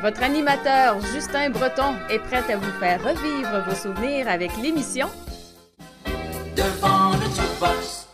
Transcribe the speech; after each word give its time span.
Votre 0.00 0.22
animateur 0.22 1.00
Justin 1.12 1.50
Breton 1.50 1.96
est 2.08 2.20
prêt 2.20 2.52
à 2.52 2.56
vous 2.56 2.70
faire 2.78 3.02
revivre 3.02 3.64
vos 3.66 3.74
souvenirs 3.74 4.28
avec 4.28 4.56
l'émission 4.56 5.08
Devant 6.54 7.10
le 7.14 7.24
jukebox. 7.24 8.06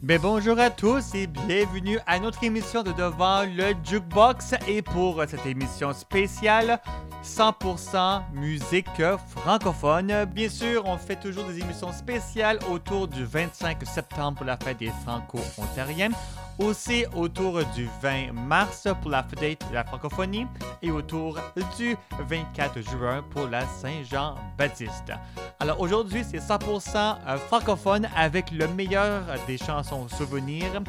Ben 0.00 0.20
bonjour 0.22 0.60
à 0.60 0.70
tous 0.70 1.12
et 1.14 1.26
bienvenue 1.26 1.98
à 2.06 2.20
notre 2.20 2.44
émission 2.44 2.84
de 2.84 2.92
Devant 2.92 3.42
le 3.42 3.74
Jukebox 3.84 4.54
et 4.68 4.80
pour 4.80 5.24
cette 5.26 5.44
émission 5.44 5.92
spéciale 5.92 6.80
100% 7.24 8.22
musique 8.34 9.02
francophone. 9.26 10.24
Bien 10.26 10.48
sûr, 10.48 10.84
on 10.86 10.96
fait 10.98 11.16
toujours 11.16 11.44
des 11.44 11.58
émissions 11.58 11.92
spéciales 11.92 12.60
autour 12.70 13.08
du 13.08 13.24
25 13.24 13.84
septembre 13.84 14.38
pour 14.38 14.46
la 14.46 14.56
fête 14.56 14.78
des 14.78 14.92
Franco-Ontariens, 15.04 16.10
aussi 16.58 17.04
autour 17.14 17.64
du 17.74 17.88
20 18.02 18.32
mars 18.32 18.88
pour 19.00 19.10
la 19.10 19.22
fête 19.22 19.64
de 19.68 19.74
la 19.74 19.84
francophonie 19.84 20.46
et 20.82 20.90
autour 20.90 21.38
du 21.76 21.96
24 22.28 22.80
juin 22.80 23.24
pour 23.30 23.46
la 23.46 23.64
Saint-Jean-Baptiste. 23.66 25.12
Alors 25.60 25.80
aujourd'hui, 25.80 26.22
c'est 26.28 26.38
100% 26.38 27.38
francophone 27.46 28.08
avec 28.16 28.50
le 28.50 28.66
meilleur 28.68 29.22
des 29.46 29.58
chansons 29.58 30.08
souvenirs 30.08 30.82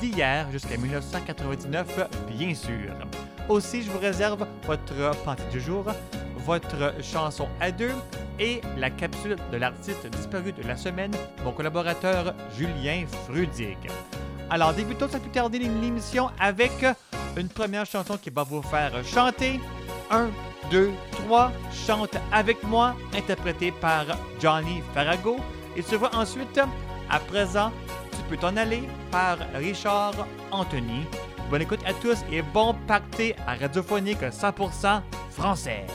d'hier 0.00 0.46
jusqu'à 0.50 0.76
1999, 0.76 2.08
bien 2.28 2.54
sûr. 2.54 2.94
Aussi, 3.48 3.82
je 3.82 3.90
vous 3.90 3.98
réserve 3.98 4.46
votre 4.66 5.12
pensée 5.24 5.42
du 5.50 5.60
jour, 5.60 5.84
votre 6.46 6.94
chanson 7.02 7.48
à 7.60 7.70
deux 7.70 7.92
et 8.38 8.60
la 8.78 8.90
capsule 8.90 9.36
de 9.52 9.56
l'artiste 9.56 10.06
disparu 10.06 10.52
de 10.52 10.62
la 10.66 10.76
semaine, 10.76 11.12
mon 11.44 11.52
collaborateur 11.52 12.34
Julien 12.56 13.04
Frudig. 13.26 13.76
Alors, 14.50 14.74
débutons 14.74 15.08
sans 15.08 15.20
plus 15.20 15.30
tarder 15.30 15.60
l'émission 15.60 16.28
avec 16.40 16.72
une 17.36 17.48
première 17.48 17.86
chanson 17.86 18.18
qui 18.20 18.30
va 18.30 18.42
vous 18.42 18.62
faire 18.62 18.92
chanter. 19.04 19.60
Un, 20.10 20.28
deux, 20.72 20.90
trois, 21.12 21.52
chante 21.86 22.16
avec 22.32 22.62
moi, 22.64 22.96
interprétée 23.16 23.70
par 23.70 24.06
Johnny 24.40 24.82
Farago. 24.92 25.36
Et 25.76 25.84
tu 25.84 25.94
vois 25.94 26.12
ensuite, 26.16 26.60
à 27.08 27.20
présent, 27.20 27.70
tu 28.10 28.22
peux 28.28 28.36
t'en 28.36 28.56
aller 28.56 28.82
par 29.12 29.38
Richard 29.54 30.14
Anthony. 30.50 31.06
Bonne 31.48 31.62
écoute 31.62 31.80
à 31.86 31.92
tous 31.94 32.18
et 32.32 32.42
bon 32.42 32.74
party 32.88 33.34
à 33.46 33.54
Radiophonique 33.54 34.22
100% 34.22 35.00
français. 35.30 35.86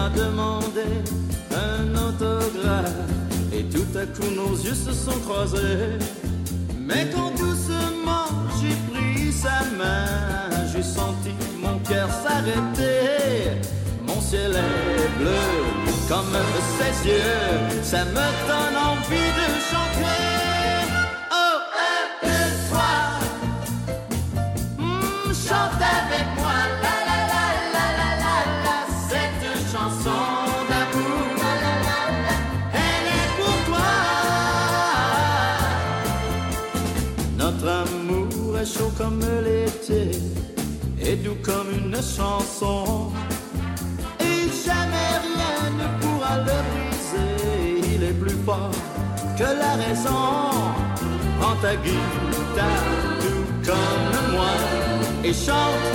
M'a 0.00 0.08
demandé 0.08 0.88
un 1.68 1.94
autographe 2.06 3.10
et 3.52 3.64
tout 3.64 3.90
à 4.02 4.06
coup 4.06 4.30
nos 4.34 4.54
yeux 4.56 4.74
se 4.86 4.92
sont 4.92 5.18
croisés. 5.26 5.98
Mais 6.78 7.08
quand 7.12 7.30
doucement 7.36 8.28
j'ai 8.58 8.76
pris 8.90 9.32
sa 9.32 9.58
main, 9.78 10.06
j'ai 10.72 10.82
senti 10.82 11.32
mon 11.64 11.78
cœur 11.80 12.08
s'arrêter. 12.22 13.60
Mon 14.06 14.20
ciel 14.20 14.52
est 14.52 15.18
bleu 15.18 15.42
comme 16.08 16.36
ses 16.76 17.08
yeux, 17.08 17.82
ça 17.82 18.04
me 18.04 18.26
donne 18.48 18.76
envie 18.92 19.30
de 19.40 19.46
chanter. 19.70 20.29
Chanson, 42.02 43.12
et 44.20 44.48
jamais 44.66 45.12
rien 45.26 45.70
ne 45.80 45.86
pourra 46.00 46.38
le 46.38 46.56
briser. 46.70 47.94
Il 47.94 48.02
est 48.02 48.18
plus 48.18 48.38
fort 48.44 48.70
que 49.36 49.44
la 49.44 49.74
raison. 49.84 50.24
Prends 51.40 51.56
ta 51.62 51.74
guitare, 51.76 52.86
tout 53.20 53.46
comme 53.66 54.32
moi, 54.32 54.54
et 55.24 55.32
chante 55.32 55.86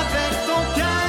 avec 0.00 0.32
ton 0.46 0.62
cœur. 0.80 1.07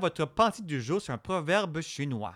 Votre 0.00 0.24
partie 0.24 0.62
du 0.62 0.82
jour 0.82 1.00
sur 1.00 1.14
un 1.14 1.18
proverbe 1.18 1.80
chinois. 1.80 2.34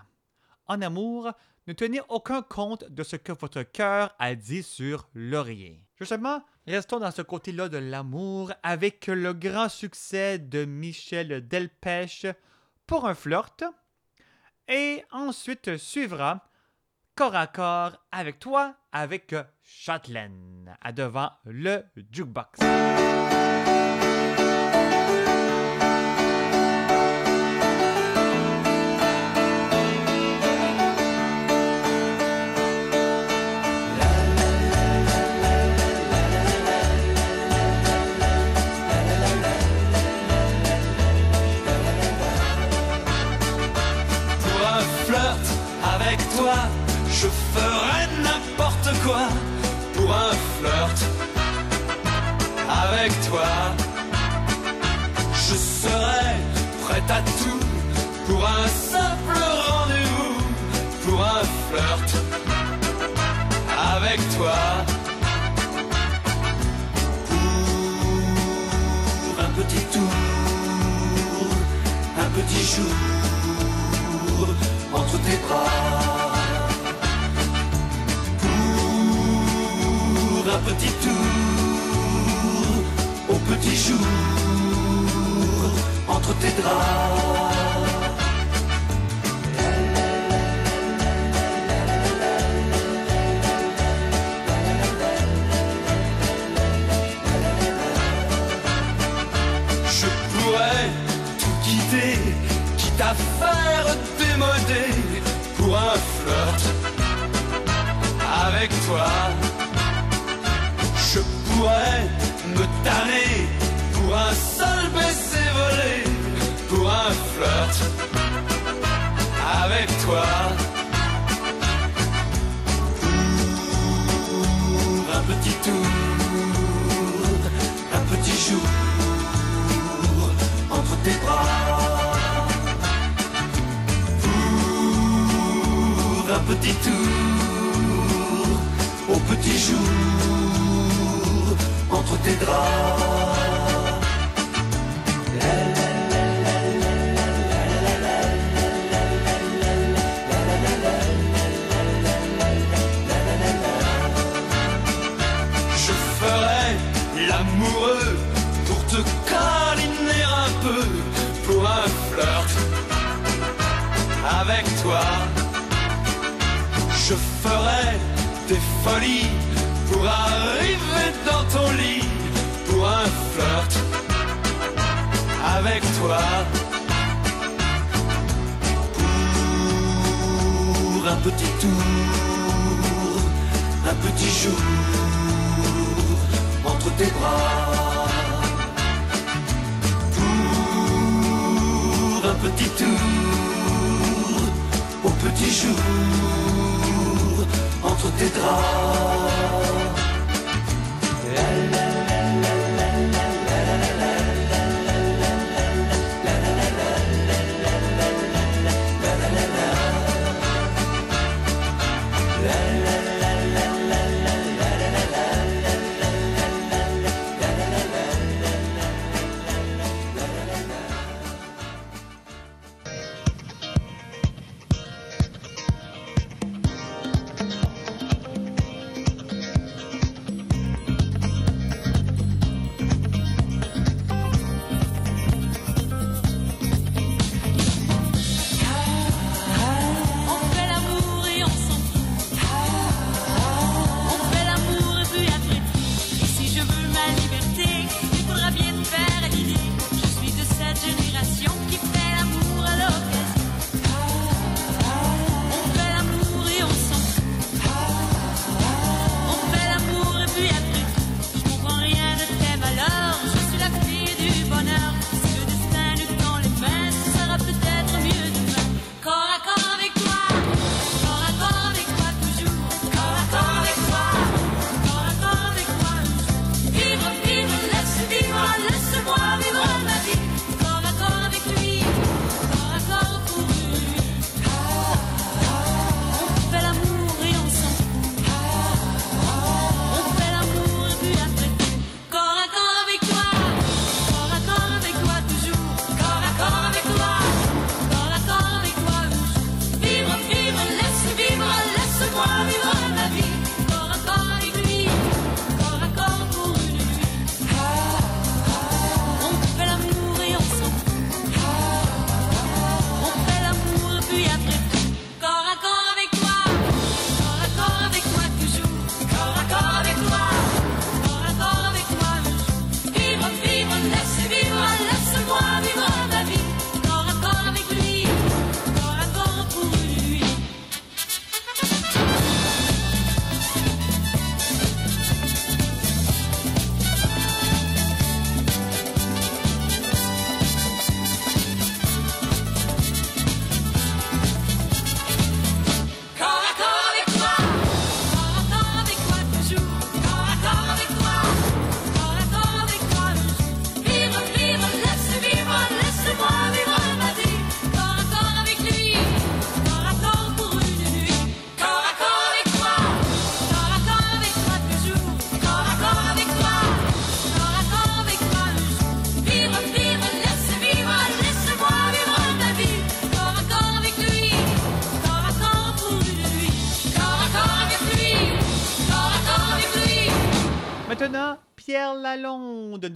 En 0.66 0.80
amour, 0.80 1.32
ne 1.66 1.72
tenez 1.72 2.00
aucun 2.08 2.40
compte 2.40 2.84
de 2.88 3.02
ce 3.02 3.16
que 3.16 3.32
votre 3.32 3.62
cœur 3.62 4.14
a 4.18 4.34
dit 4.34 4.62
sur 4.62 5.08
l'oreiller. 5.12 5.84
Justement, 5.98 6.42
restons 6.66 7.00
dans 7.00 7.10
ce 7.10 7.22
côté-là 7.22 7.68
de 7.68 7.78
l'amour 7.78 8.52
avec 8.62 9.08
le 9.08 9.32
grand 9.32 9.68
succès 9.68 10.38
de 10.38 10.64
Michel 10.64 11.46
Delpech 11.48 12.26
pour 12.86 13.06
un 13.06 13.14
flirt. 13.14 13.64
Et 14.68 15.02
ensuite 15.10 15.76
suivra 15.78 16.44
Corps 17.16 17.34
à 17.34 17.48
corps 17.48 18.04
avec 18.12 18.38
toi 18.38 18.76
avec 18.92 19.34
Châtelaine 19.64 20.76
à 20.80 20.92
devant 20.92 21.30
le 21.44 21.82
jukebox. 22.12 22.60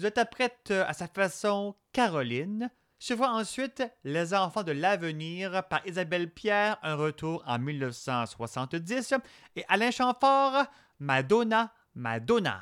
Nous 0.03 0.09
interprète 0.09 0.73
à 0.73 0.93
sa 0.93 1.07
façon 1.07 1.77
Caroline. 1.93 2.71
Je 2.99 3.15
vois 3.15 3.31
ensuite 3.31 3.83
Les 4.05 4.35
enfants 4.35 4.65
de 4.65 4.73
l'avenir 4.73 5.63
par 5.69 5.87
Isabelle 5.87 6.29
Pierre, 6.29 6.79
un 6.83 6.97
retour 6.97 7.43
en 7.47 7.59
1970. 7.59 9.15
Et 9.57 9.65
Alain 9.69 9.91
Chamfort, 9.91 10.67
Madonna, 10.99 11.73
Madonna. 11.95 12.61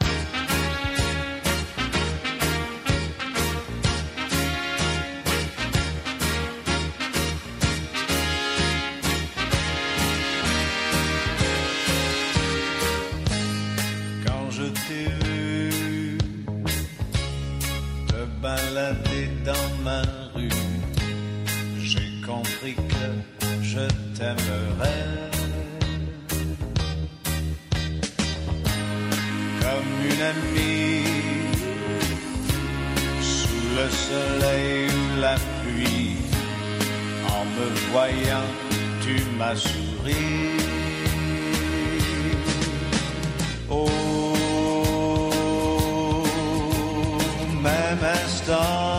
Soleil 34.11 34.89
ou 35.01 35.21
la 35.21 35.37
pluie, 35.61 36.17
en 37.37 37.43
me 37.57 37.67
voyant, 37.91 38.51
tu 39.05 39.15
m'as 39.39 39.57
souri. 39.57 40.27
Au 43.69 43.89
même 47.69 48.05
instant, 48.25 48.90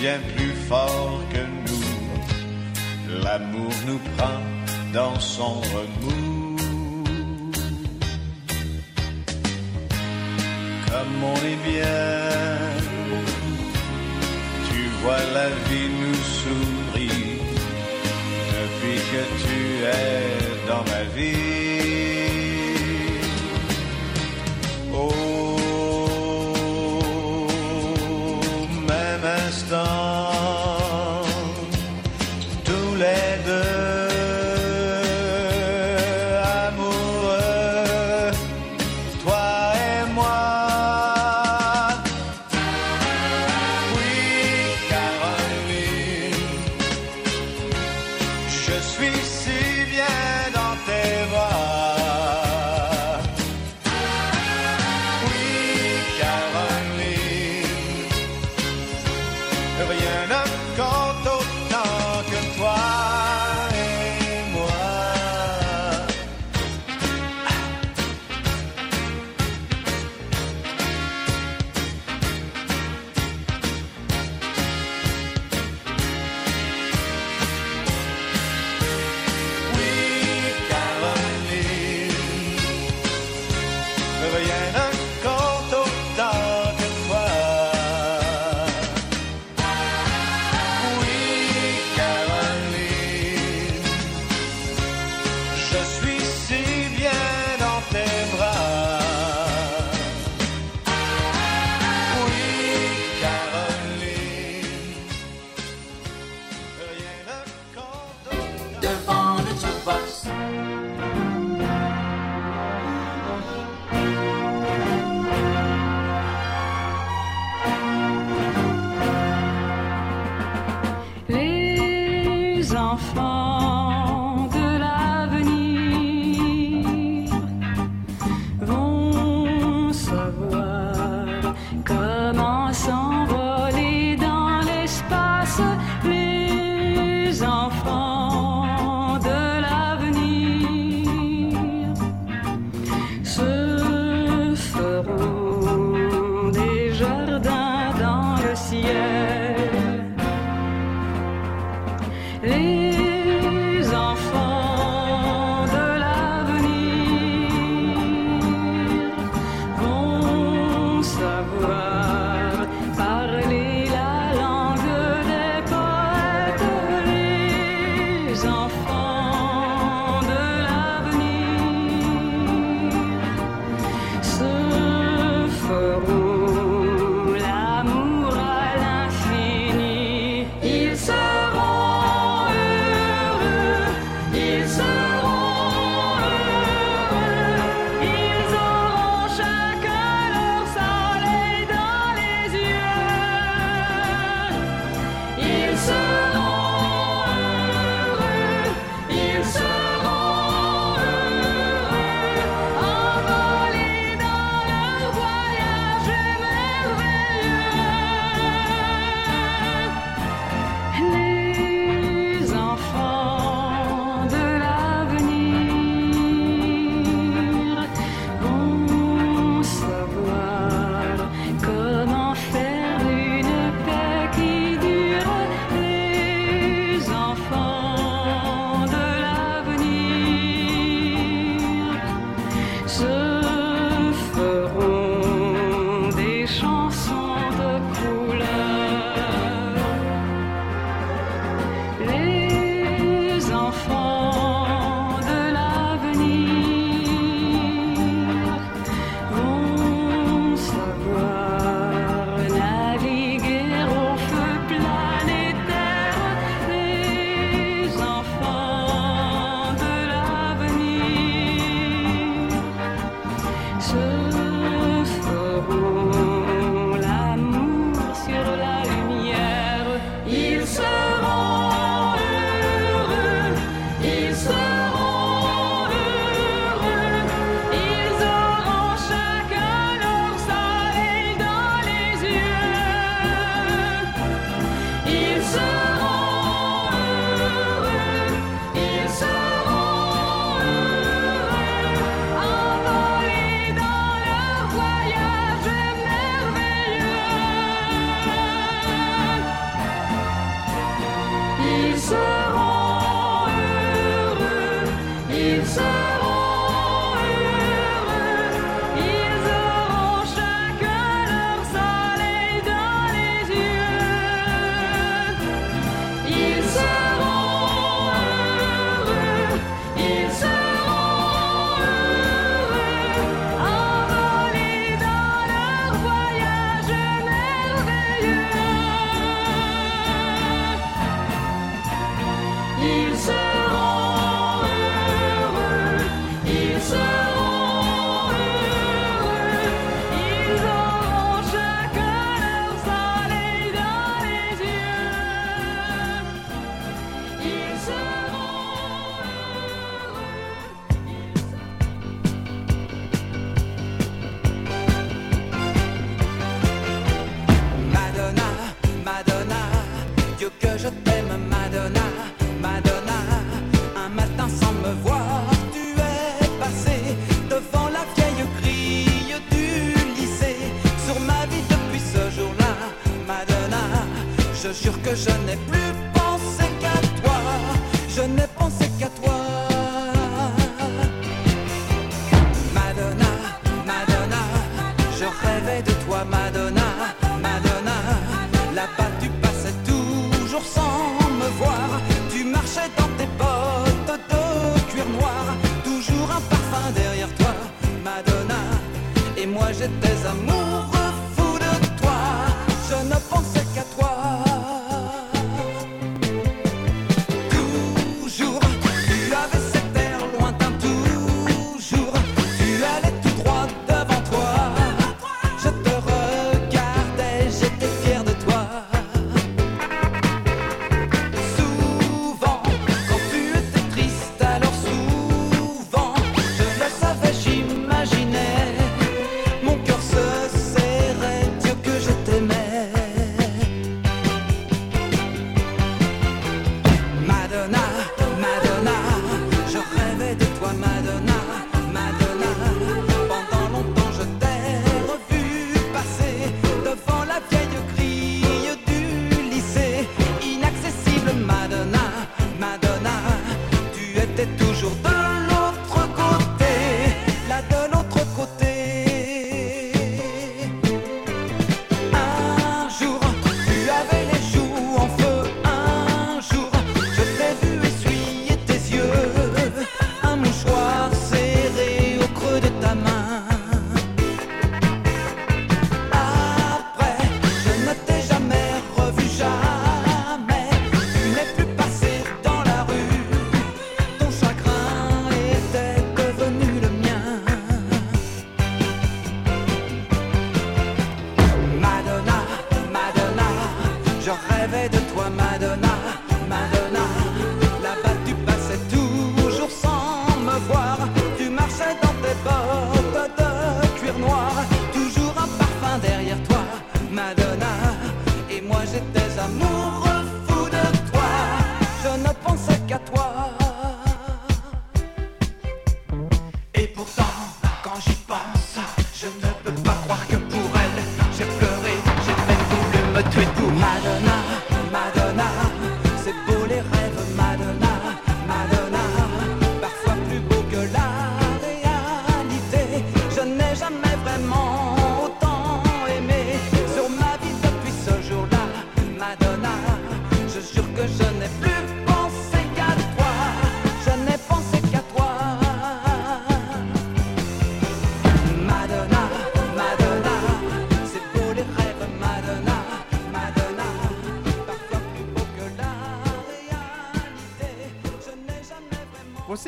bien 0.00 0.18
plus 0.36 0.54
fort 0.68 1.20
que 1.32 1.42
nous. 1.66 3.22
L'amour 3.22 3.72
nous 3.86 4.00
prend 4.16 4.40
dans 4.92 5.18
son 5.20 5.60
remous. 5.74 6.56
Comme 10.88 11.24
on 11.32 11.36
est 11.52 11.60
bien, 11.70 12.08
tu 14.68 14.80
vois 15.02 15.24
la 15.34 15.48
vie 15.68 15.90
nous 16.02 16.20
sourit 16.40 17.40
depuis 18.56 18.98
que 19.12 19.22
tu 19.42 19.58
es 19.84 20.68
dans 20.68 20.84
ma 20.92 21.02
vie. 21.14 21.45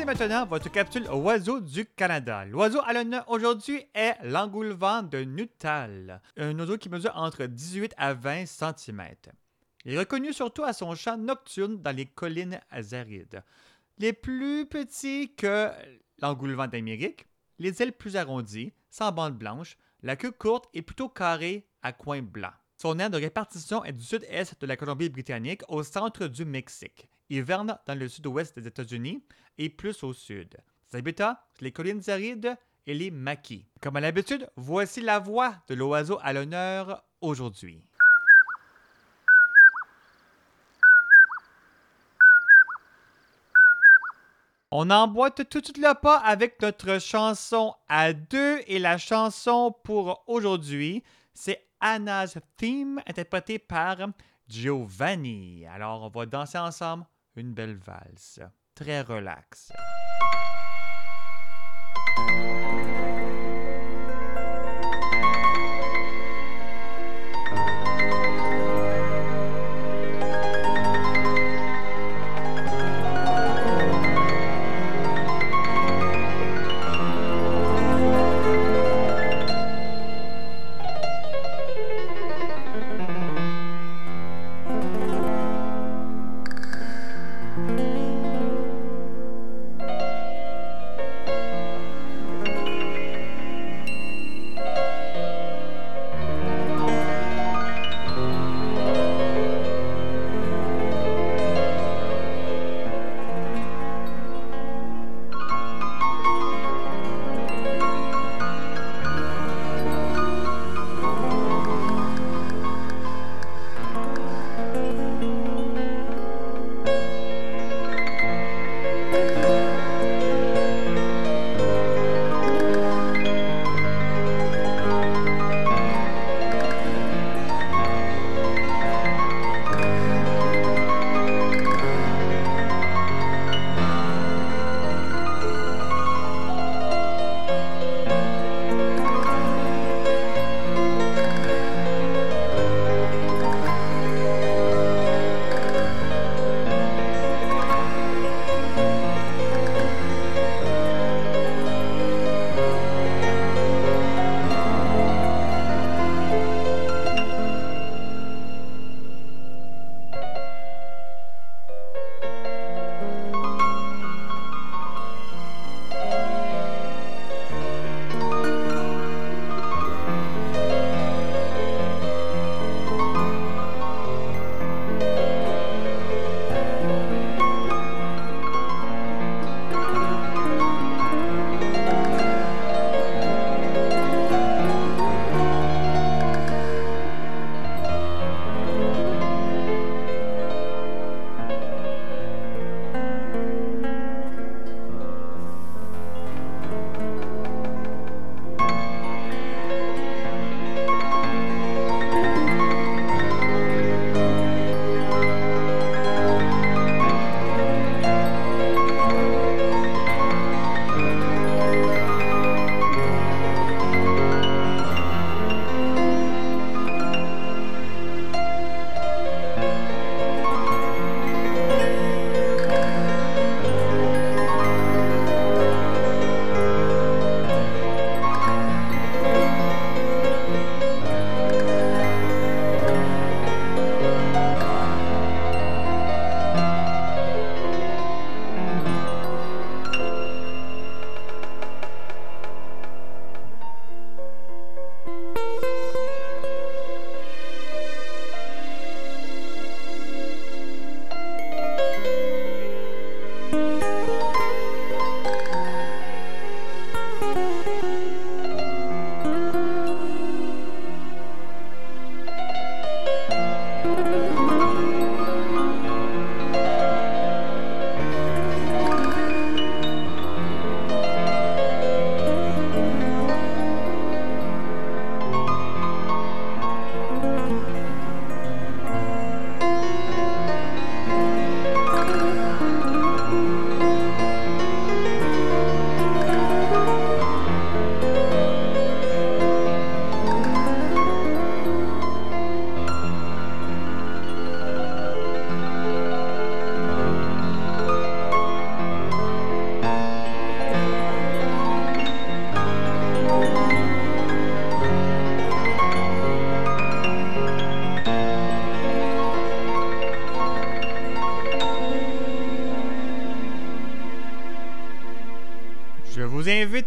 maintenant 0.09 0.47
votre 0.47 0.71
capsule 0.71 1.07
Oiseau 1.11 1.59
du 1.59 1.85
Canada. 1.85 2.43
L'oiseau 2.43 2.79
à 2.83 2.93
l'honneur 2.93 3.29
aujourd'hui 3.29 3.85
est 3.93 4.15
l'engoulevent 4.23 5.03
de 5.03 5.19
Nuttall, 5.19 6.19
un 6.35 6.57
oiseau 6.57 6.79
qui 6.79 6.89
mesure 6.89 7.11
entre 7.15 7.45
18 7.45 7.93
à 7.95 8.15
20 8.15 8.47
cm. 8.47 9.03
Il 9.85 9.93
est 9.93 9.99
reconnu 9.99 10.33
surtout 10.33 10.63
à 10.63 10.73
son 10.73 10.95
chant 10.95 11.15
nocturne 11.15 11.79
dans 11.83 11.95
les 11.95 12.07
collines 12.07 12.59
arides. 12.71 13.43
Les 13.99 14.11
plus 14.11 14.65
petits 14.65 15.35
que 15.35 15.69
l'engoulevent 16.23 16.67
d'Amérique, 16.67 17.27
les 17.59 17.79
ailes 17.83 17.93
plus 17.93 18.15
arrondies, 18.15 18.73
sans 18.89 19.11
bande 19.11 19.37
blanche, 19.37 19.77
la 20.01 20.15
queue 20.15 20.31
courte 20.31 20.69
et 20.73 20.81
plutôt 20.81 21.09
carrée 21.09 21.67
à 21.83 21.93
coins 21.93 22.23
blancs. 22.23 22.53
Son 22.81 22.97
aire 22.97 23.11
de 23.11 23.17
répartition 23.17 23.83
est 23.83 23.93
du 23.93 24.03
sud-est 24.03 24.59
de 24.59 24.65
la 24.65 24.75
Colombie-Britannique 24.75 25.61
au 25.67 25.83
centre 25.83 26.25
du 26.25 26.45
Mexique. 26.45 27.09
Il 27.29 27.37
hiverne 27.37 27.77
dans 27.85 27.95
le 27.95 28.07
sud-ouest 28.07 28.57
des 28.57 28.67
États-Unis, 28.67 29.21
et 29.59 29.69
plus 29.69 30.03
au 30.03 30.13
sud. 30.13 30.57
Ses 30.87 31.03
les 31.59 31.71
collines 31.71 32.01
arides 32.07 32.57
et 32.87 32.95
les 32.95 33.11
maquis. 33.11 33.67
Comme 33.81 33.97
à 33.97 33.99
l'habitude, 33.99 34.49
voici 34.55 35.01
la 35.01 35.19
voix 35.19 35.53
de 35.67 35.75
l'oiseau 35.75 36.17
à 36.23 36.33
l'honneur 36.33 37.03
aujourd'hui. 37.21 37.83
On 44.71 44.89
emboîte 44.91 45.49
tout 45.49 45.59
de 45.59 45.65
suite 45.65 45.77
le 45.77 45.99
pas 45.99 46.17
avec 46.17 46.61
notre 46.61 46.99
chanson 46.99 47.73
à 47.87 48.13
deux 48.13 48.61
et 48.67 48.79
la 48.79 48.97
chanson 48.97 49.75
pour 49.83 50.23
aujourd'hui, 50.27 51.03
c'est 51.33 51.63
Anna's 51.81 52.37
Theme 52.57 53.01
interprétée 53.07 53.57
par 53.59 53.97
Giovanni. 54.47 55.65
Alors 55.65 56.03
on 56.03 56.09
va 56.09 56.25
danser 56.25 56.59
ensemble 56.59 57.05
une 57.35 57.53
belle 57.53 57.77
valse 57.77 58.41
très 58.79 59.01
relax. 59.01 59.73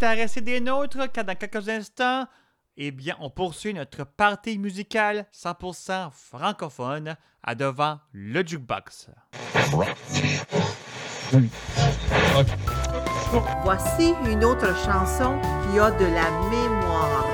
intéressés 0.03 0.41
des 0.41 0.61
nôtres 0.61 1.12
car 1.12 1.25
dans 1.25 1.37
quelques 1.37 1.69
instants, 1.69 2.27
eh 2.77 2.91
bien, 2.91 3.17
on 3.21 3.31
poursuit 3.31 3.73
notre 3.73 4.03
partie 4.03 4.59
musicale 4.59 5.27
100% 5.33 6.11
francophone 6.11 7.17
à 7.41 7.55
devant 7.55 8.01
le 8.12 8.45
jukebox. 8.45 9.11
Voici 13.62 14.15
une 14.27 14.45
autre 14.45 14.75
chanson 14.85 15.38
qui 15.41 15.79
a 15.79 15.93
de 15.93 16.07
la 16.07 16.31
mémoire. 16.51 17.27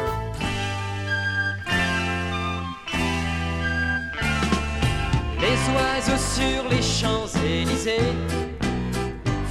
Les 5.40 5.56
oiseaux 5.74 6.18
sur 6.18 6.68
les 6.68 6.82
Champs-Élysées 6.82 8.12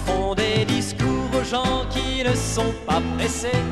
font 0.06 0.36
des 0.36 0.67
gens 1.50 1.86
qui 1.90 2.24
ne 2.24 2.34
sont 2.34 2.74
pas 2.86 3.02
pressés. 3.18 3.64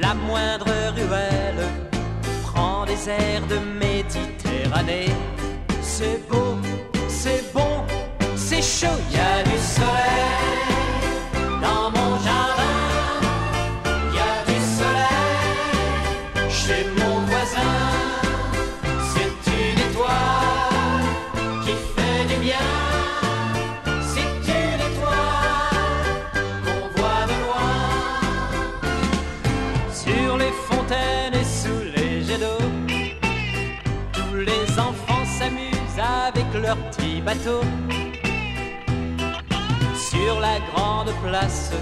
La 0.00 0.14
moindre 0.14 0.72
ruelle 0.96 1.64
prend 2.42 2.84
des 2.86 3.08
airs 3.08 3.46
de 3.48 3.58
Méditerranée. 3.84 5.12
C'est 5.82 6.20
beau, 6.28 6.56
c'est 7.08 7.52
bon, 7.52 7.84
c'est 8.36 8.62
chaud, 8.62 8.98
y 9.12 9.18
a 9.18 9.42
du 9.42 9.58
soleil 9.76 10.64
dans 11.62 11.90
mon 11.96 12.03
petit 36.76 37.20
bateau 37.20 37.60
sur 39.96 40.40
la 40.40 40.58
grande 40.72 41.12
place. 41.22 41.72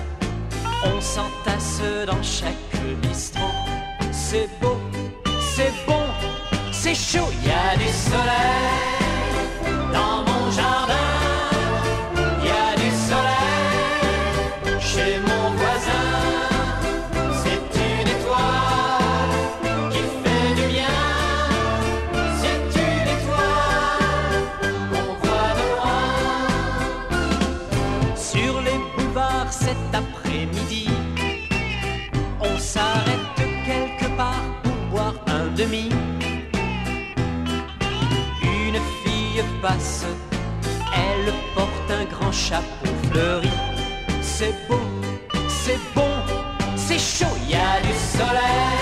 On 0.85 1.01
s'entasse 1.01 1.81
dans 2.07 2.23
chaque 2.23 2.57
bistrot. 3.03 3.55
C'est 4.11 4.49
beau, 4.61 4.79
c'est 5.55 5.73
bon, 5.87 6.05
c'est 6.73 6.95
chaud. 6.95 7.29
Il 7.43 7.49
y 7.49 7.53
a 7.53 7.77
du 7.77 7.89
soleil 7.89 8.83
Elle 39.65 41.33
porte 41.55 41.91
un 41.91 42.05
grand 42.05 42.33
chapeau 42.33 42.91
fleuri. 43.11 43.49
C'est 44.21 44.55
beau, 44.69 44.81
c'est 45.49 45.79
bon, 45.95 46.11
c'est 46.75 46.99
chaud, 46.99 47.33
il 47.45 47.51
y 47.51 47.55
a 47.55 47.81
du 47.81 47.93
soleil. 47.93 48.82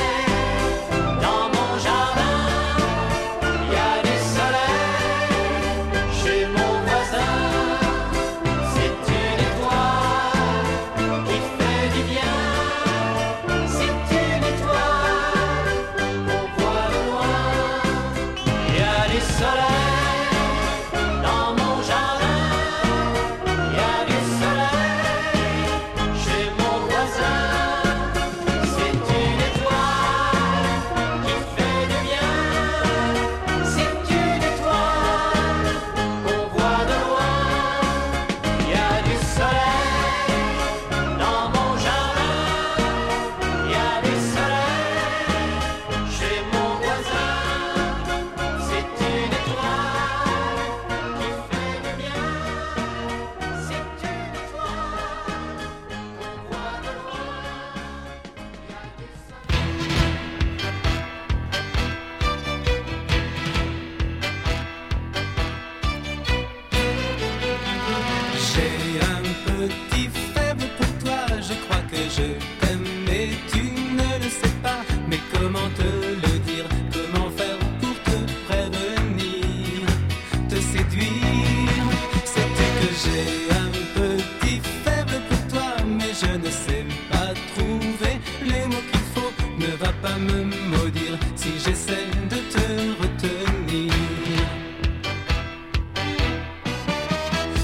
pas 90.02 90.16
me 90.18 90.44
maudire 90.44 91.18
si 91.36 91.50
j'essaie 91.58 92.08
de 92.30 92.36
te 92.54 93.02
retenir. 93.02 93.92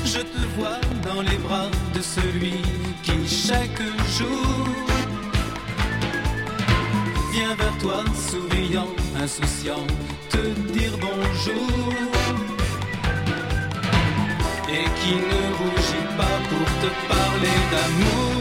Je 0.05 0.21
te 0.21 0.43
vois 0.57 0.81
dans 1.03 1.23
les 1.23 1.39
bras 1.39 1.71
de 1.95 2.01
celui 2.01 2.61
qui 3.03 3.27
chaque 3.27 3.83
jour 4.19 4.67
vient 7.33 7.55
vers 7.55 7.79
toi 7.79 8.05
souriant, 8.15 8.89
insouciant, 9.23 9.87
te 10.29 10.43
dire 10.73 10.93
bonjour. 11.01 11.93
Et 14.69 14.85
qui 15.01 15.15
ne 15.15 15.43
rougit 15.61 16.09
pas 16.19 16.39
pour 16.51 16.67
te 16.83 16.91
parler 17.09 17.59
d'amour. 17.71 18.36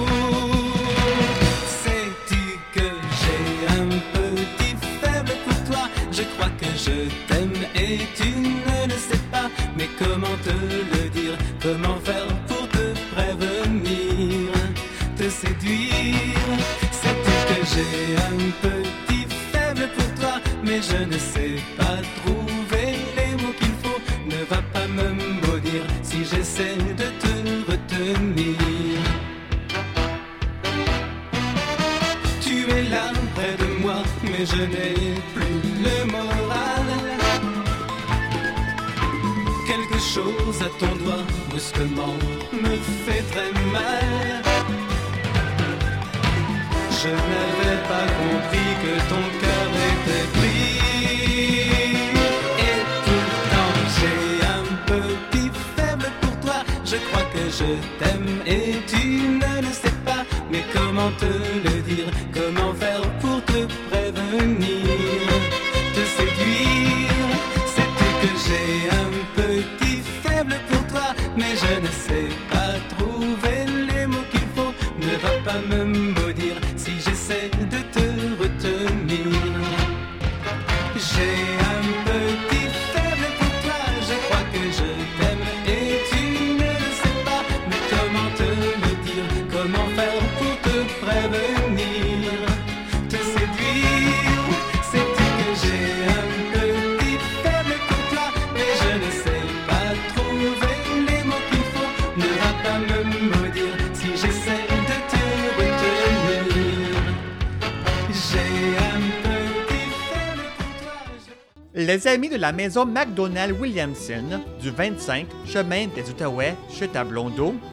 Amis 112.15 112.29
de 112.29 112.37
la 112.37 112.53
maison 112.53 112.85
McDonald 112.85 113.59
Williamson 113.59 114.41
du 114.61 114.69
25 114.69 115.27
chemin 115.45 115.87
des 115.93 116.09
Outaouais, 116.09 116.55
chute 116.69 116.95
à 116.95 117.03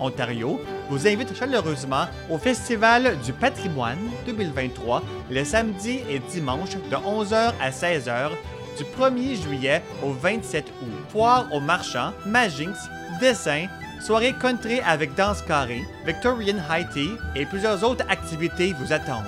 Ontario, 0.00 0.60
vous 0.90 1.06
invitent 1.06 1.36
chaleureusement 1.36 2.06
au 2.28 2.38
Festival 2.38 3.16
du 3.24 3.32
patrimoine 3.32 4.00
2023 4.26 5.00
les 5.30 5.44
samedis 5.44 6.00
et 6.10 6.18
dimanches 6.18 6.74
de 6.90 6.96
11h 6.96 7.52
à 7.60 7.70
16h 7.70 8.30
du 8.78 8.82
1er 8.82 9.40
juillet 9.40 9.80
au 10.02 10.10
27 10.10 10.64
août. 10.82 10.88
Foire 11.10 11.46
aux 11.52 11.60
marchands, 11.60 12.12
Magix, 12.26 12.72
dessin, 13.20 13.66
soirée 14.00 14.34
country 14.40 14.80
avec 14.80 15.14
danse 15.14 15.40
carrée, 15.42 15.84
Victorian 16.04 16.56
High 16.68 16.88
Tea 16.92 17.10
et 17.36 17.46
plusieurs 17.46 17.84
autres 17.84 18.04
activités 18.08 18.74
vous 18.76 18.92
attendent. 18.92 19.22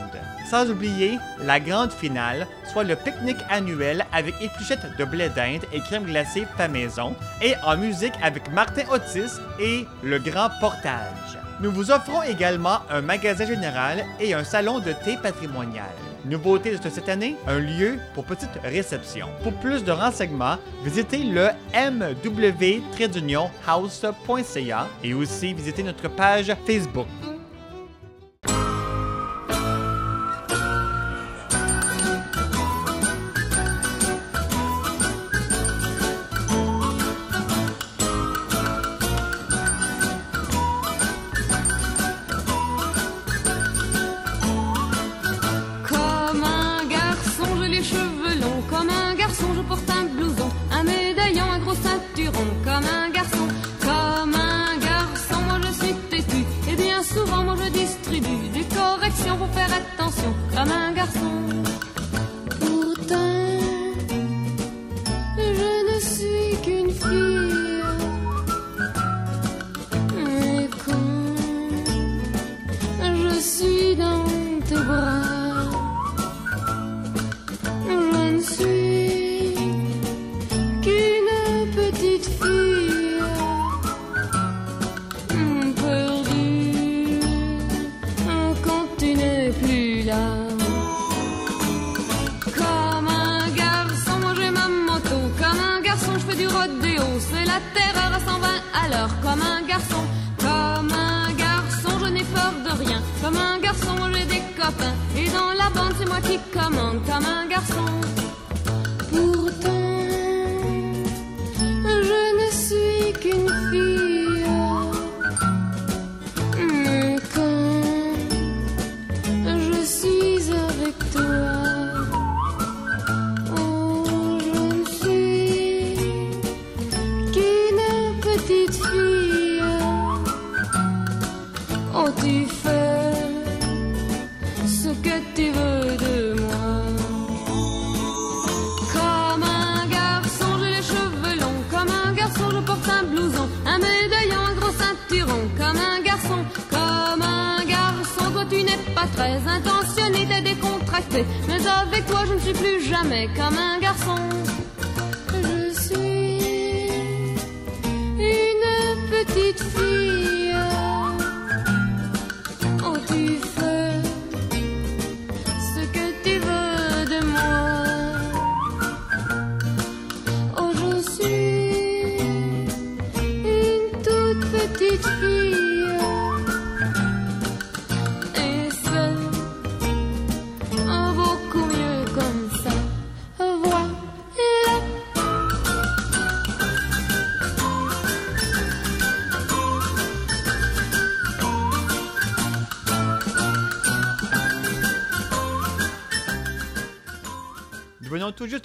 Sans 0.50 0.68
oublier 0.68 1.18
la 1.40 1.60
grande 1.60 1.92
finale, 1.92 2.46
le 2.82 2.96
pique-nique 2.96 3.44
annuel 3.48 4.04
avec 4.12 4.34
épluchettes 4.40 4.96
de 4.98 5.04
blé 5.04 5.28
d'Inde 5.28 5.64
et 5.72 5.80
crème 5.80 6.04
glacée 6.04 6.46
fait 6.56 6.68
maison, 6.68 7.14
et 7.40 7.54
en 7.64 7.76
musique 7.76 8.14
avec 8.22 8.50
Martin 8.52 8.82
Otis 8.90 9.40
et 9.60 9.86
le 10.02 10.18
grand 10.18 10.48
portage. 10.60 11.38
Nous 11.60 11.70
vous 11.70 11.90
offrons 11.90 12.22
également 12.22 12.80
un 12.90 13.00
magasin 13.00 13.46
général 13.46 14.04
et 14.18 14.34
un 14.34 14.44
salon 14.44 14.80
de 14.80 14.92
thé 14.92 15.16
patrimonial. 15.22 15.84
Nouveauté 16.24 16.76
de 16.76 16.88
cette 16.88 17.08
année, 17.10 17.36
un 17.46 17.58
lieu 17.58 17.98
pour 18.14 18.24
petite 18.24 18.58
réception. 18.64 19.28
Pour 19.42 19.52
plus 19.54 19.84
de 19.84 19.92
renseignements, 19.92 20.56
visitez 20.82 21.18
le 21.18 21.50
mw-house.ca 21.74 23.28
et 25.02 25.14
aussi 25.14 25.52
visitez 25.52 25.82
notre 25.82 26.08
page 26.08 26.50
Facebook. 26.66 27.08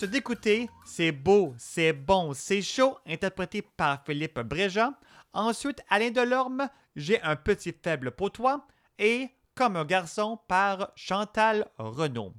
D'écouter 0.06 0.70
C'est 0.86 1.12
beau, 1.12 1.54
c'est 1.58 1.94
bon, 1.94 2.34
c'est 2.34 2.62
chaud, 2.62 2.98
interprété 3.06 3.62
par 3.62 4.04
Philippe 4.06 4.40
Bréjean. 4.40 4.94
Ensuite, 5.34 5.82
Alain 5.90 6.12
Delorme, 6.12 6.70
J'ai 6.96 7.22
un 7.22 7.36
petit 7.36 7.74
faible 7.74 8.12
pour 8.12 8.32
toi. 8.32 8.68
Et 8.98 9.30
Comme 9.56 9.76
un 9.76 9.86
garçon 9.86 10.40
par 10.48 10.92
Chantal 10.96 11.68
Renaud. 11.78 12.34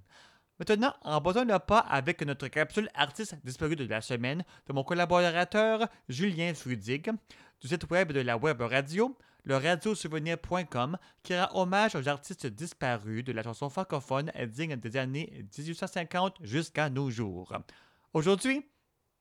Maintenant, 0.59 0.95
en 1.03 1.21
besoin 1.21 1.45
de 1.45 1.57
pas 1.59 1.79
avec 1.79 2.23
notre 2.23 2.49
capsule 2.49 2.91
artiste 2.95 3.37
disparu 3.45 3.77
de 3.77 3.87
la 3.87 4.01
semaine 4.01 4.45
de 4.67 4.73
mon 4.73 4.85
collaborateur 4.85 5.89
Julien 6.09 6.53
Frudig 6.55 7.11
du 7.61 7.69
site 7.69 7.91
web 7.91 8.13
de 8.13 8.21
la 8.21 8.37
web 8.37 8.61
radio 8.61 9.17
le 9.45 9.57
radiosouvenir.com 9.57 10.99
qui 11.23 11.39
rend 11.39 11.49
hommage 11.55 11.95
aux 11.95 12.09
artistes 12.09 12.47
disparus 12.47 13.25
de 13.25 13.33
la 13.33 13.43
chanson 13.43 13.69
francophone 13.69 14.31
digne 14.47 14.77
des 14.77 14.97
années 14.97 15.45
1850 15.59 16.39
jusqu'à 16.43 16.91
nos 16.91 17.11
jours. 17.11 17.53
Aujourd'hui, 18.15 18.67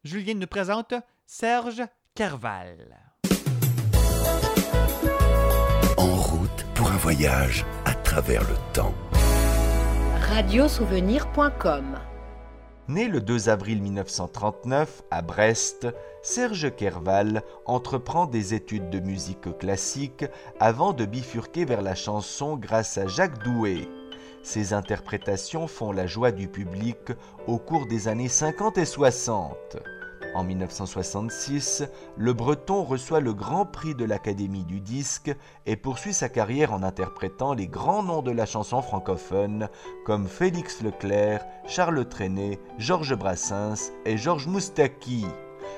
Julien 0.04 0.36
nous 0.36 0.48
présente 0.48 0.94
Serge 1.26 1.84
Carval. 2.16 2.98
En 5.98 6.16
route 6.16 6.66
pour 6.74 6.92
un 6.92 6.98
voyage 6.98 7.66
à 7.86 7.94
travers 7.94 8.42
le 8.42 8.56
temps. 8.74 8.96
Radiosouvenir.com 10.30 12.00
Né 12.90 13.08
le 13.08 13.22
2 13.22 13.50
avril 13.50 13.84
1939 13.84 15.04
à 15.12 15.22
Brest, 15.22 15.86
Serge 16.24 16.76
Kerval 16.76 17.44
entreprend 17.68 18.26
des 18.26 18.56
études 18.56 18.90
de 18.90 19.00
musique 19.00 19.56
classique 19.60 20.26
avant 20.60 20.92
de 20.94 21.06
bifurquer 21.06 21.66
vers 21.66 21.84
la 21.84 21.94
chanson 21.94 22.58
grâce 22.58 22.98
à 22.98 23.06
Jacques 23.06 23.44
Doué. 23.44 23.88
Ses 24.42 24.74
interprétations 24.74 25.68
font 25.68 25.92
la 25.92 26.08
joie 26.08 26.32
du 26.32 26.48
public 26.48 27.12
au 27.46 27.60
cours 27.60 27.86
des 27.86 28.08
années 28.08 28.28
50 28.28 28.80
et 28.80 28.86
60. 28.86 29.78
En 30.36 30.44
1966, 30.44 31.84
le 32.16 32.34
Breton 32.34 32.84
reçoit 32.84 33.20
le 33.20 33.34
Grand 33.34 33.66
Prix 33.66 33.96
de 33.96 34.06
l'Académie 34.06 34.64
du 34.64 34.80
disque 34.80 35.36
et 35.66 35.76
poursuit 35.76 36.14
sa 36.14 36.30
carrière 36.30 36.72
en 36.72 36.84
interprétant 36.84 37.54
les 37.54 37.68
grands 37.68 38.04
noms 38.04 38.22
de 38.22 38.32
la 38.32 38.46
chanson 38.46 38.82
francophone 38.82 39.70
comme 40.06 40.28
Félix 40.28 40.82
Leclerc, 40.82 41.46
Charles 41.66 42.08
Trenet, 42.08 42.60
Georges 42.78 43.16
Brassens 43.16 43.92
et 44.06 44.18
Georges 44.18 44.48
Moustaki. 44.48 45.26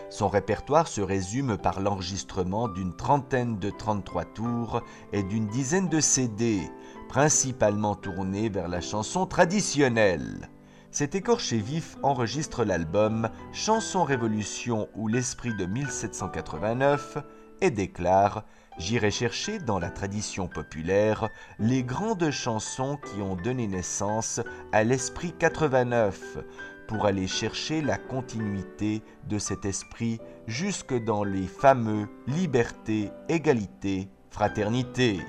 Son 0.10 0.28
répertoire 0.28 0.88
se 0.88 1.02
résume 1.02 1.58
par 1.58 1.80
l'enregistrement 1.80 2.68
d'une 2.68 2.95
trentaine 2.95 3.58
de 3.58 3.70
33 3.70 4.26
tours 4.26 4.82
et 5.14 5.24
d'une 5.24 5.47
dizaine 5.47 5.88
de 5.88 6.02
CD, 6.02 6.70
principalement 7.08 7.95
tournés 7.95 8.49
vers 8.49 8.68
la 8.68 8.82
chanson 8.82 9.26
traditionnelle. 9.26 10.49
Cet 10.92 11.16
écorché 11.16 11.58
vif 11.58 11.96
enregistre 12.04 12.66
l'album 12.66 13.30
Chanson 13.54 14.04
Révolution 14.04 14.89
ou 14.94 15.08
l'esprit 15.08 15.56
de 15.56 15.66
1789 15.66 17.18
et 17.62 17.72
déclare 17.72 18.44
J'irai 18.78 19.10
chercher 19.10 19.60
dans 19.60 19.80
la 19.80 19.89
tradition 19.89 20.48
populaire 20.48 21.30
les 21.60 21.84
grandes 21.84 22.30
chansons 22.32 22.98
qui 22.98 23.22
ont 23.22 23.36
donné 23.36 23.68
naissance 23.68 24.42
à 24.74 24.84
l'esprit 24.84 25.34
89 25.38 26.39
pour 26.88 27.06
aller 27.06 27.28
chercher 27.28 27.82
la 27.82 27.98
continuité 27.98 29.02
de 29.30 29.39
cet 29.39 29.64
esprit 29.64 30.20
jusque 30.48 30.94
dans 31.06 31.24
les 31.24 31.48
fameux 31.48 32.10
liberté, 32.28 33.12
égalité, 33.30 34.10
fraternité. 34.30 35.22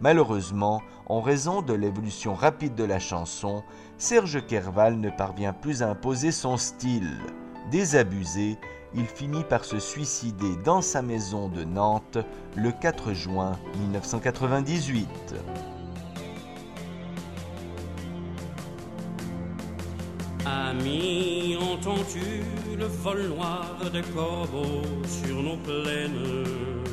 Malheureusement, 0.00 0.82
en 1.06 1.20
raison 1.20 1.62
de 1.62 1.74
l'évolution 1.74 2.34
rapide 2.34 2.74
de 2.74 2.84
la 2.84 2.98
chanson, 2.98 3.62
Serge 4.00 4.46
Kerval 4.46 4.98
ne 4.98 5.10
parvient 5.10 5.52
plus 5.52 5.82
à 5.82 5.90
imposer 5.90 6.32
son 6.32 6.56
style. 6.56 7.18
Désabusé, 7.70 8.56
il 8.94 9.04
finit 9.04 9.44
par 9.44 9.66
se 9.66 9.78
suicider 9.78 10.56
dans 10.64 10.80
sa 10.80 11.02
maison 11.02 11.50
de 11.50 11.64
Nantes 11.64 12.16
le 12.56 12.72
4 12.72 13.12
juin 13.12 13.58
1998. 13.78 15.06
Amis, 20.46 21.58
entends-tu 21.60 22.76
le 22.78 22.86
vol 22.86 23.28
noir 23.28 23.76
des 23.92 24.00
corbeaux 24.00 24.80
sur 25.06 25.42
nos 25.42 25.58
plaines? 25.58 26.89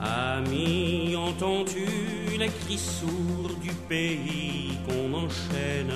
Amis, 0.00 1.16
entends-tu 1.16 1.86
les 2.38 2.48
cris 2.48 2.78
sourds 2.78 3.56
du 3.60 3.72
pays 3.88 4.78
qu'on 4.86 5.12
enchaîne? 5.14 5.92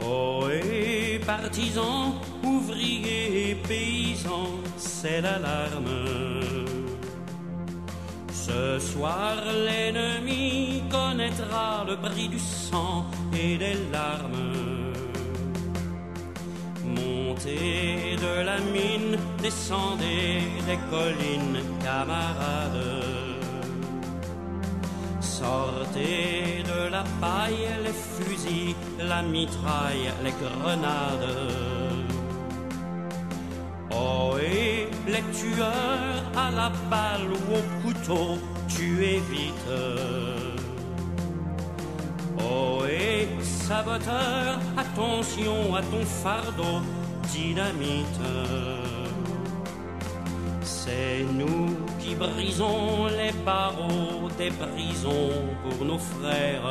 Oh, 0.00 0.48
et 0.50 1.20
partisans, 1.24 2.14
ouvriers, 2.42 3.56
paysans, 3.68 4.58
c'est 4.76 5.20
l'alarme. 5.20 6.44
Ce 8.32 8.78
soir, 8.78 9.36
l'ennemi 9.66 10.82
connaîtra 10.90 11.84
le 11.88 11.96
bris 11.96 12.28
du 12.28 12.38
sang 12.38 13.06
et 13.32 13.56
des 13.56 13.76
larmes. 13.92 14.85
Montez 17.26 18.16
de 18.22 18.44
la 18.44 18.58
mine, 18.60 19.18
descendez 19.42 20.42
des 20.64 20.78
collines, 20.90 21.60
camarades. 21.82 22.86
Sortez 25.20 26.62
de 26.62 26.88
la 26.88 27.02
paille 27.20 27.66
les 27.82 27.98
fusils, 28.14 28.76
la 29.00 29.22
mitraille, 29.22 30.08
les 30.22 30.34
grenades. 30.42 31.34
Oh, 33.90 34.36
et 34.40 34.88
les 35.10 35.24
tueurs 35.36 36.22
à 36.36 36.50
la 36.52 36.70
balle 36.90 37.32
ou 37.32 37.56
au 37.58 37.64
couteau, 37.82 38.38
tuez 38.68 39.20
vite. 39.30 39.72
Oh, 42.38 42.84
et 42.88 43.28
saboteur, 43.42 44.60
attention 44.76 45.74
à 45.74 45.82
ton 45.82 46.04
fardeau, 46.04 46.82
dynamite. 47.32 48.20
C'est 50.62 51.24
nous 51.32 51.76
qui 52.00 52.14
brisons 52.14 53.06
les 53.06 53.32
barreaux 53.44 54.28
des 54.38 54.50
prisons 54.50 55.32
pour 55.62 55.84
nos 55.84 55.98
frères. 55.98 56.70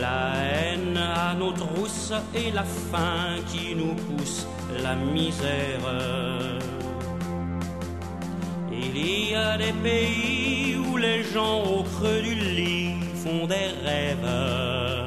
La 0.00 0.34
haine 0.36 0.96
à 0.96 1.34
nos 1.34 1.52
trousses 1.52 2.12
et 2.34 2.50
la 2.50 2.64
faim 2.64 3.36
qui 3.50 3.74
nous 3.74 3.94
pousse 3.94 4.46
la 4.82 4.94
misère. 4.96 5.86
Il 8.72 9.30
y 9.30 9.34
a 9.34 9.56
des 9.56 9.72
pays 9.72 10.76
où 10.76 10.96
les 10.96 11.22
gens 11.22 11.62
au 11.62 11.82
creux 11.82 12.20
du 12.22 12.34
lit 12.34 12.94
font 13.22 13.46
des 13.46 13.68
rêves. 13.84 15.05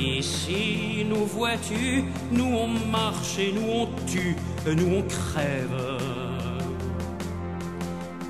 Ici, 0.00 1.04
nous 1.06 1.26
vois-tu, 1.26 2.04
nous 2.32 2.56
on 2.56 2.68
marche 2.68 3.38
et 3.38 3.52
nous 3.52 3.70
on 3.70 3.86
tue, 4.06 4.34
nous 4.66 4.96
on 4.96 5.02
crève. 5.02 5.98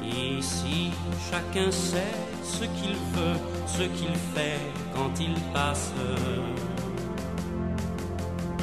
Ici, 0.03 0.91
chacun 1.31 1.71
sait 1.71 2.17
ce 2.43 2.65
qu'il 2.65 2.97
veut, 3.15 3.39
ce 3.67 3.83
qu'il 3.83 4.15
fait 4.35 4.59
quand 4.93 5.13
il 5.21 5.35
passe. 5.53 5.93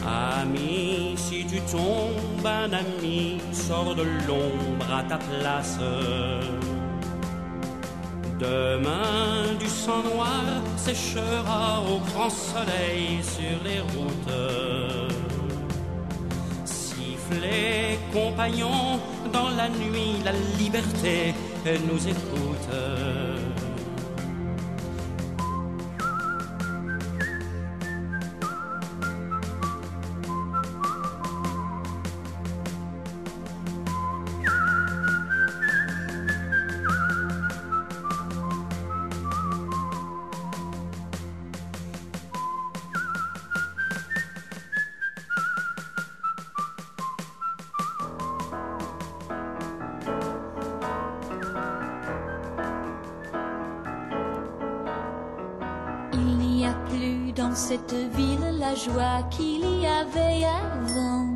Ami, 0.05 1.13
si 1.15 1.45
tu 1.45 1.61
tombes, 1.61 2.45
un 2.45 2.73
ami 2.73 3.37
sort 3.53 3.95
de 3.95 4.03
l'ombre 4.27 4.93
à 4.93 5.03
ta 5.03 5.17
place. 5.17 5.79
Demain, 8.39 9.55
du 9.59 9.67
sang 9.67 10.03
noir 10.03 10.43
séchera 10.75 11.81
au 11.81 11.99
grand 12.11 12.29
soleil 12.29 13.23
sur 13.23 13.57
les 13.63 13.79
routes. 13.79 15.11
Sifflez, 16.63 17.97
compagnons, 18.13 18.99
dans 19.33 19.49
la 19.49 19.69
nuit, 19.69 20.21
la 20.23 20.33
liberté 20.59 21.33
nous 21.89 22.07
écoute. 22.07 22.69
plus 56.89 57.31
dans 57.33 57.53
cette 57.55 57.93
ville 58.15 58.59
la 58.59 58.75
joie 58.75 59.23
qu'il 59.29 59.81
y 59.81 59.85
avait 59.85 60.43
avant. 60.45 61.27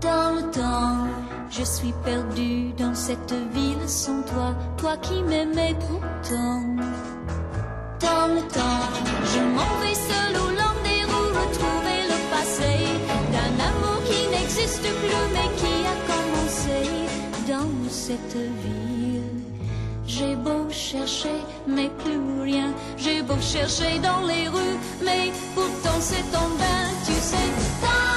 Dans 0.00 0.36
le 0.36 0.50
temps, 0.50 1.06
je 1.50 1.64
suis 1.64 1.92
perdue 2.04 2.72
dans 2.78 2.94
cette 2.94 3.34
ville 3.52 3.88
sans 3.88 4.22
toi, 4.22 4.54
toi 4.76 4.96
qui 4.98 5.22
m'aimais 5.22 5.74
pourtant. 5.80 6.62
Dans 8.00 8.26
le 8.34 8.42
temps, 8.48 8.86
je 9.32 9.40
m'en 9.40 9.74
vais 9.82 9.94
seul 9.94 10.32
au 10.36 10.48
long 10.60 10.76
des 10.84 11.02
roues 11.10 11.32
retrouver 11.42 12.00
le 12.12 12.18
passé 12.30 12.72
d'un 13.32 13.54
amour 13.70 14.00
qui 14.08 14.28
n'existe 14.30 14.82
plus 14.82 15.26
mais 15.34 15.50
qui 15.60 15.74
a 15.92 15.96
commencé 16.10 16.78
dans 17.48 17.90
cette 17.90 18.36
ville. 18.36 19.17
J'ai 20.18 20.34
beau 20.34 20.66
chercher, 20.68 21.44
mais 21.64 21.88
plus 21.90 22.42
rien. 22.42 22.72
J'ai 22.96 23.22
beau 23.22 23.40
chercher 23.40 24.00
dans 24.00 24.26
les 24.26 24.48
rues, 24.48 24.78
mais 25.04 25.30
pourtant 25.54 26.00
c'est 26.00 26.36
en 26.36 26.48
vain, 26.58 26.90
tu 27.06 27.12
sais. 27.12 28.07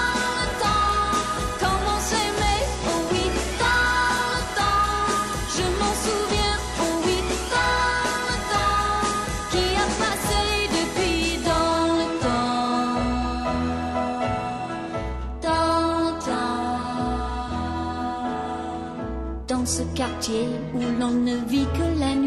où 20.30 20.80
l'on 21.00 21.10
ne 21.12 21.36
vit 21.48 21.66
que 21.74 22.00
la 22.00 22.21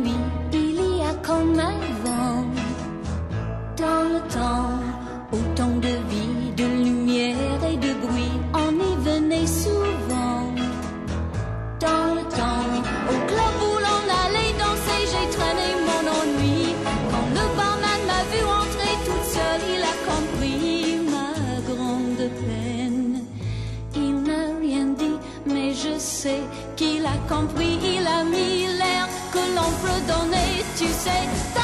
you 30.81 30.89
say. 30.89 31.64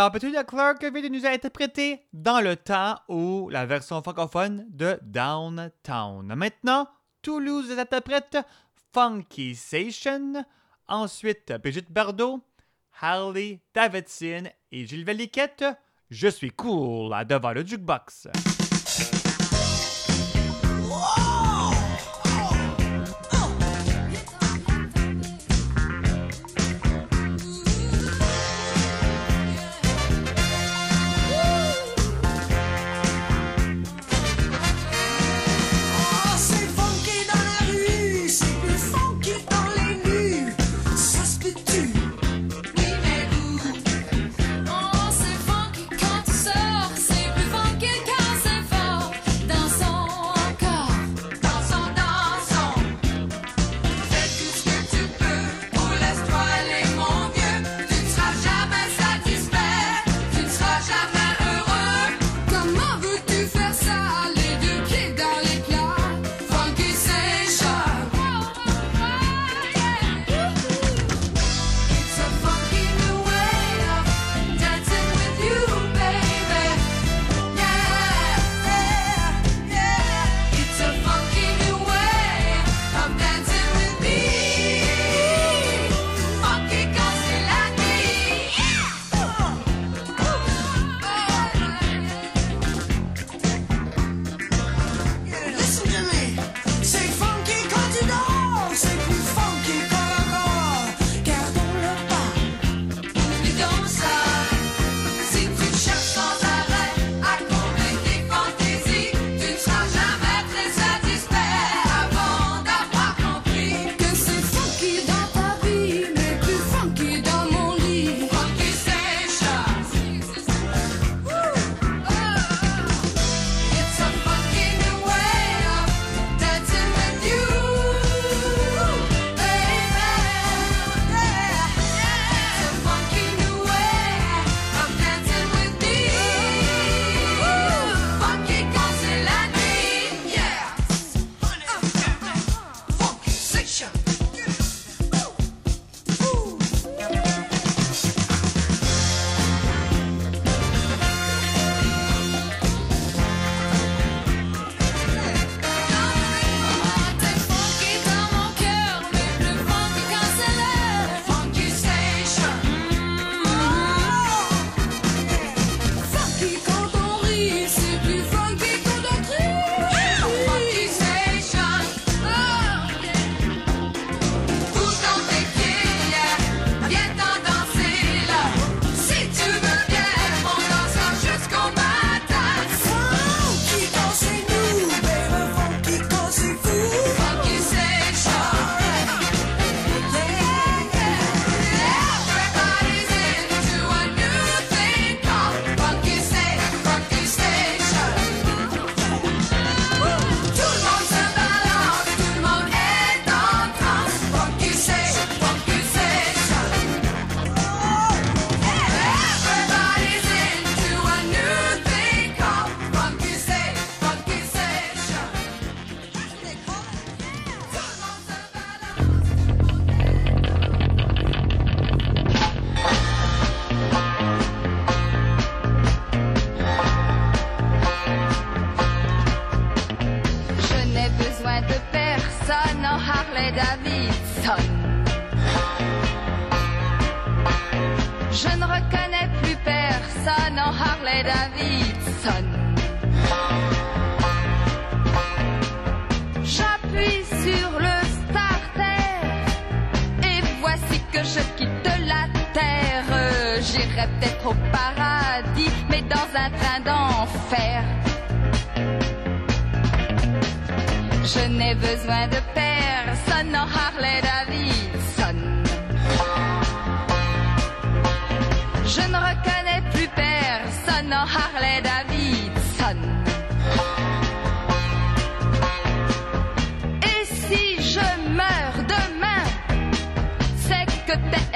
l'amplitude 0.00 0.34
de 0.34 0.42
Clark 0.42 0.80
Gable 0.80 1.06
nous 1.08 1.26
a 1.26 1.36
dans 2.12 2.40
le 2.40 2.56
temps 2.56 2.96
ou 3.08 3.48
la 3.50 3.66
version 3.66 4.02
francophone 4.02 4.66
de 4.70 4.98
Downtown. 5.02 6.34
Maintenant, 6.34 6.88
Toulouse 7.20 7.78
interprète 7.78 8.38
Funky 8.94 9.54
Station. 9.54 10.44
Ensuite, 10.88 11.52
Brigitte 11.62 11.92
Bardot, 11.92 12.40
Harley 13.00 13.60
Davidson 13.74 14.44
et 14.72 14.86
Gilles 14.86 15.04
Valiquette. 15.04 15.64
Je 16.10 16.28
suis 16.28 16.50
cool 16.50 17.14
devant 17.26 17.52
le 17.52 17.64
jukebox. 17.64 18.28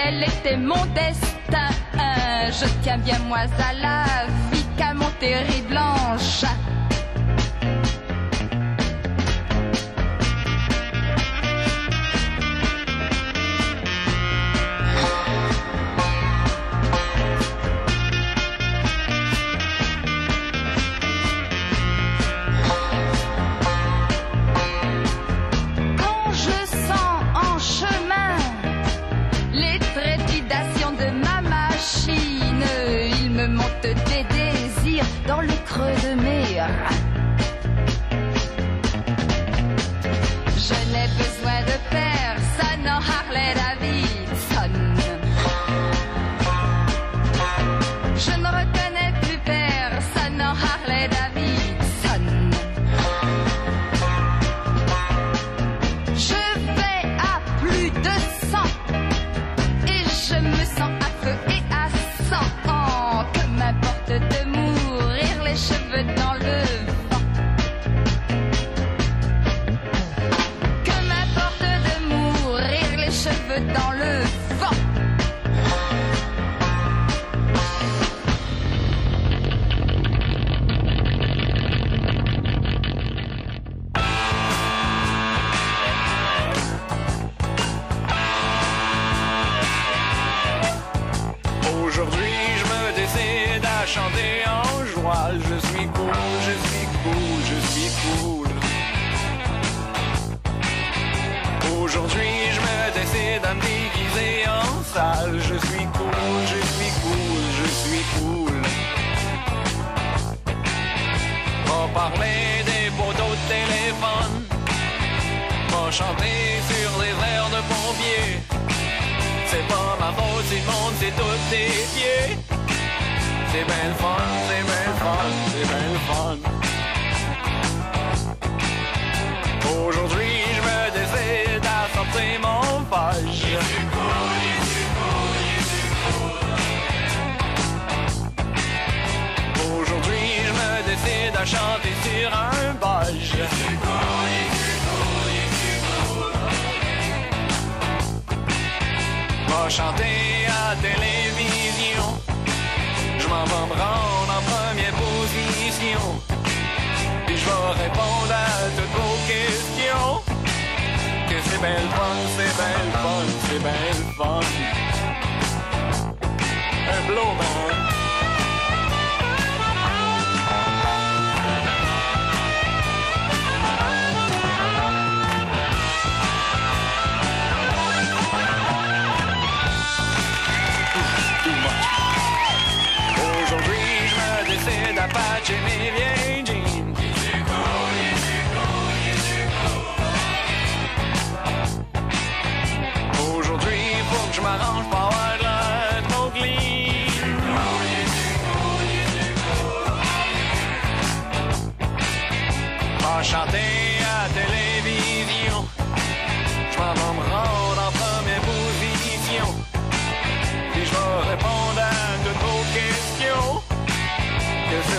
elle 0.05 0.23
était 0.23 0.57
mon 0.57 0.85
destin. 0.95 1.71
Je 2.49 2.67
tiens 2.83 2.99
bien 2.99 3.19
moi 3.27 3.39
à 3.39 3.73
la 3.73 4.05
vie 4.53 4.65
qu'à 4.77 4.95
mon 4.95 5.11
blanche. 5.69 6.45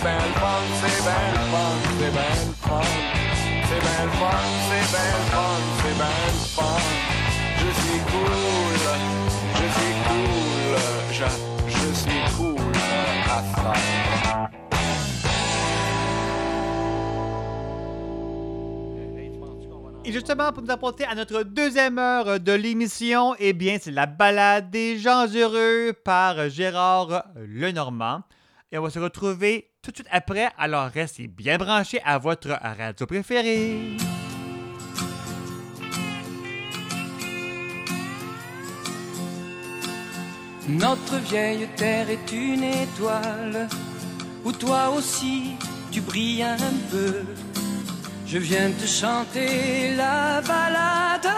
belle 0.06 0.34
fun, 0.36 0.62
c'est 0.82 1.04
belle 1.04 1.42
fun, 1.52 1.74
c'est 1.98 2.14
belle 2.14 2.54
fun. 2.62 2.88
C'est 3.68 3.82
belle 3.86 4.12
fun, 4.20 4.44
c'est 4.68 4.86
belle 4.94 5.24
fun, 5.34 5.60
c'est 5.82 5.98
belle 6.02 6.40
fun. 6.56 6.80
Je 7.60 7.70
suis 7.82 8.02
cool, 8.12 8.76
je 9.60 9.66
suis 9.76 9.96
cool, 10.06 10.74
je, 11.12 11.28
je 11.76 11.90
suis 12.02 12.24
cool 12.38 12.76
à 13.26 13.40
ça. 13.56 13.74
Et 20.08 20.12
justement, 20.12 20.52
pour 20.52 20.62
nous 20.62 20.70
apporter 20.70 21.06
à 21.06 21.16
notre 21.16 21.42
deuxième 21.42 21.98
heure 21.98 22.40
de 22.40 22.52
l'émission, 22.52 23.34
eh 23.40 23.54
bien, 23.54 23.78
c'est 23.82 23.90
la 23.90 24.06
balade 24.06 24.70
des 24.70 25.00
gens 25.00 25.26
heureux 25.34 25.94
par 25.94 26.48
Gérard 26.50 27.24
Lenormand 27.36 28.22
et 28.72 28.78
on 28.78 28.84
va 28.84 28.90
se 28.90 29.00
retrouver 29.00 29.72
tout 29.82 29.92
de 29.92 29.98
suite 29.98 30.10
après. 30.12 30.50
Alors 30.58 30.88
restez 30.88 31.28
bien 31.28 31.58
branchés 31.58 32.02
à 32.04 32.18
votre 32.18 32.50
radio 32.50 33.06
préférée. 33.06 33.98
Notre 40.68 41.18
vieille 41.18 41.68
terre 41.76 42.10
est 42.10 42.32
une 42.32 42.64
étoile 42.64 43.68
où 44.44 44.52
toi 44.52 44.90
aussi 44.90 45.54
tu 45.92 46.02
brilles 46.02 46.42
un 46.44 46.58
peu. 46.90 47.22
Je 48.26 48.40
viens 48.40 48.72
te 48.72 48.86
chanter 48.88 49.96
la 49.96 50.42
balade, 50.42 51.30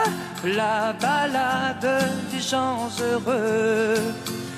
la 0.46 0.94
balade 0.94 2.10
des 2.32 2.40
gens 2.40 2.90
heureux. 3.02 3.98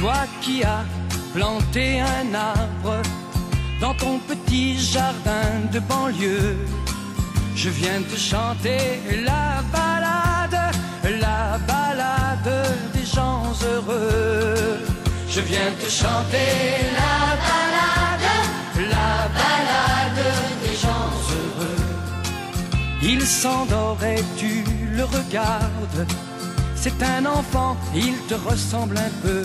Toi 0.00 0.24
qui 0.40 0.64
as 0.64 0.86
planté 1.34 2.00
un 2.00 2.32
arbre 2.34 3.02
dans 3.82 3.92
ton 3.92 4.18
petit 4.20 4.78
jardin 4.78 5.68
de 5.70 5.78
banlieue, 5.78 6.56
je 7.54 7.68
viens 7.68 8.00
te 8.10 8.16
chanter 8.16 8.98
la 9.26 9.62
balade, 9.70 10.74
la 11.20 11.58
balade 11.68 12.78
des 12.94 13.04
gens 13.04 13.42
heureux. 13.62 14.78
Je 15.28 15.42
viens 15.42 15.70
te 15.78 15.90
chanter 15.90 16.48
la 17.00 17.36
balade, 17.50 18.30
la 18.96 19.28
balade 19.40 20.24
des 20.64 20.76
gens 20.76 21.12
heureux. 21.36 21.84
Il 23.02 23.20
s'endort 23.20 24.02
et 24.02 24.24
tu 24.38 24.64
le 24.96 25.04
regardes. 25.04 26.06
C'est 26.74 27.02
un 27.02 27.26
enfant, 27.26 27.76
il 27.94 28.16
te 28.28 28.34
ressemble 28.48 28.96
un 28.96 29.12
peu. 29.20 29.42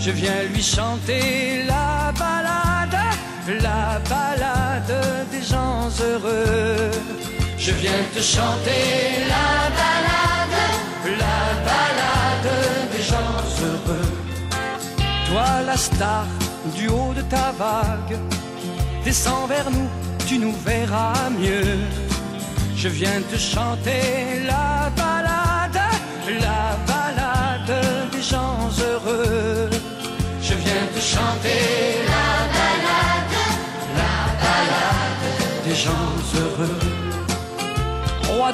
Je 0.00 0.10
viens 0.12 0.42
lui 0.54 0.62
chanter 0.62 1.64
la 1.66 2.12
balade, 2.12 2.98
la 3.60 3.98
balade 4.08 4.94
des 5.32 5.42
gens 5.42 5.88
heureux. 6.00 6.90
Je 7.58 7.72
viens 7.72 8.02
te 8.14 8.20
chanter 8.20 9.26
la 9.34 9.50
balade, 9.80 10.58
la 11.24 11.40
balade 11.68 12.50
des 12.92 13.02
gens 13.02 13.38
heureux. 13.64 14.12
Toi 15.28 15.62
la 15.66 15.76
star 15.76 16.26
du 16.76 16.88
haut 16.88 17.12
de 17.14 17.22
ta 17.22 17.52
vague, 17.58 18.16
descends 19.04 19.46
vers 19.46 19.68
nous, 19.70 19.88
tu 20.28 20.38
nous 20.38 20.54
verras 20.64 21.28
mieux. 21.30 21.76
Je 22.76 22.88
viens 22.88 23.20
te 23.30 23.36
chanter 23.36 24.44
la 24.46 24.90
balade, 24.96 25.07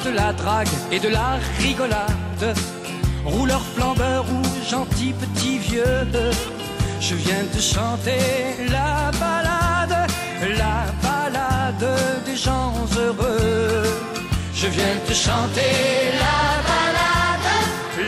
De 0.03 0.11
la 0.11 0.33
drague 0.33 0.67
et 0.91 0.99
de 0.99 1.07
la 1.07 1.39
rigolade, 1.59 2.55
rouleur 3.23 3.61
flambeur 3.75 4.25
ou 4.25 4.69
gentil 4.69 5.13
petit 5.13 5.57
vieux. 5.57 6.05
Je 6.99 7.15
viens 7.15 7.45
te 7.51 7.61
chanter 7.61 8.19
la 8.69 9.09
balade, 9.19 10.11
la 10.57 10.85
balade 11.01 12.23
des 12.25 12.35
gens 12.35 12.73
heureux. 12.99 13.83
Je 14.53 14.67
viens 14.67 14.97
te 15.07 15.13
chanter 15.13 16.11
la 16.25 16.41
balade, 16.71 17.49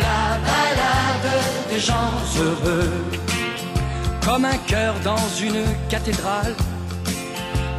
la 0.05 0.38
balade 0.51 1.41
des 1.71 1.79
gens 1.79 2.11
heureux. 2.38 2.91
Comme 4.25 4.43
un 4.43 4.57
cœur 4.67 4.93
dans 5.05 5.29
une 5.41 5.63
cathédrale, 5.89 6.53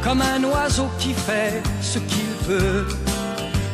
comme 0.03 0.21
un 0.23 0.43
oiseau 0.45 0.89
qui 0.97 1.13
fait 1.13 1.61
ce 1.81 1.99
qu'il 1.99 2.31
veut. 2.47 2.87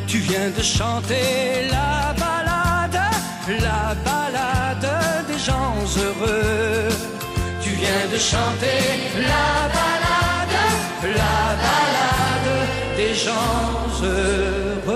Tu 0.06 0.18
viens 0.18 0.50
de 0.50 0.62
chanter 0.62 1.68
la 1.68 2.14
balade, 2.14 3.00
la 3.48 3.94
balade 4.04 4.88
des 5.26 5.38
gens 5.38 5.74
heureux. 5.98 6.88
Tu 7.60 7.70
viens 7.70 8.06
de 8.12 8.18
chanter 8.18 8.82
la 9.32 9.50
balade, 9.78 10.58
la 11.02 11.40
balade 11.66 12.52
des 12.96 13.14
gens 13.14 13.74
heureux. 14.02 14.95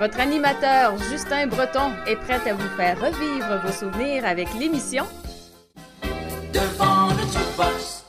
Votre 0.00 0.18
animateur 0.18 0.96
Justin 1.10 1.48
Breton 1.48 1.92
est 2.06 2.16
prêt 2.16 2.40
à 2.48 2.54
vous 2.54 2.68
faire 2.74 2.98
revivre 2.98 3.60
vos 3.62 3.70
souvenirs 3.70 4.24
avec 4.24 4.48
l'émission 4.58 5.04
Devant 6.54 7.08
le 7.08 7.20
jukebox. 7.30 8.06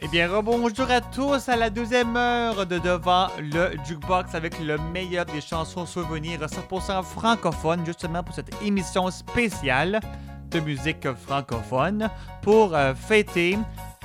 Eh 0.00 0.08
bien, 0.08 0.28
rebonjour 0.28 0.90
à 0.90 1.00
tous 1.00 1.48
à 1.48 1.54
la 1.54 1.70
deuxième 1.70 2.16
heure 2.16 2.66
de 2.66 2.80
Devant 2.80 3.28
le 3.38 3.70
Jukebox 3.86 4.34
avec 4.34 4.58
le 4.58 4.76
meilleur 4.92 5.24
des 5.24 5.40
chansons 5.40 5.86
souvenirs 5.86 6.40
100% 6.40 7.04
francophones, 7.04 7.86
justement 7.86 8.24
pour 8.24 8.34
cette 8.34 8.60
émission 8.60 9.08
spéciale 9.12 10.00
musique 10.58 11.06
francophone 11.12 12.10
pour 12.42 12.74
euh, 12.74 12.94
fêter 12.94 13.58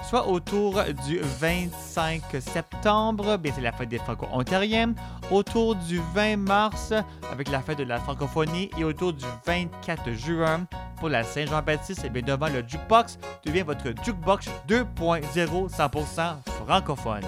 soit 0.08 0.28
autour 0.28 0.82
du 1.06 1.20
25 1.20 2.24
septembre, 2.40 3.38
bien 3.38 3.52
c'est 3.54 3.62
la 3.62 3.72
fête 3.72 3.90
des 3.90 4.00
Franco-Ontariens, 4.00 4.94
autour 5.30 5.76
du 5.76 6.02
20 6.16 6.38
mars 6.38 6.94
avec 7.32 7.50
la 7.50 7.62
fête 7.62 7.78
de 7.78 7.84
la 7.84 8.00
francophonie 8.00 8.72
et 8.78 8.84
autour 8.84 9.14
du 9.14 9.26
24 9.46 10.12
juin 10.14 10.66
pour 10.98 11.10
la 11.10 11.24
Saint-Jean-Baptiste, 11.24 12.06
et 12.06 12.10
bien 12.10 12.24
devant 12.24 12.48
le 12.48 12.64
Jukebox 12.68 13.20
devient 13.46 13.62
votre 13.62 13.94
Jukebox 14.04 14.50
2.0 14.68 15.70
100% 15.70 16.36
francophone. 16.66 17.26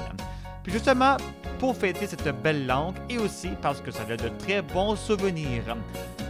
Puis 0.63 0.74
justement, 0.74 1.17
pour 1.59 1.76
fêter 1.76 2.07
cette 2.07 2.28
belle 2.41 2.65
langue 2.65 2.95
et 3.09 3.19
aussi 3.19 3.49
parce 3.61 3.82
que 3.82 3.91
ça 3.91 4.01
a 4.09 4.17
de 4.17 4.30
très 4.39 4.61
bons 4.61 4.95
souvenirs. 4.95 5.76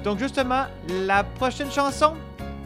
Donc 0.03 0.19
justement, 0.19 0.65
la 0.89 1.23
prochaine 1.23 1.71
chanson, 1.71 2.15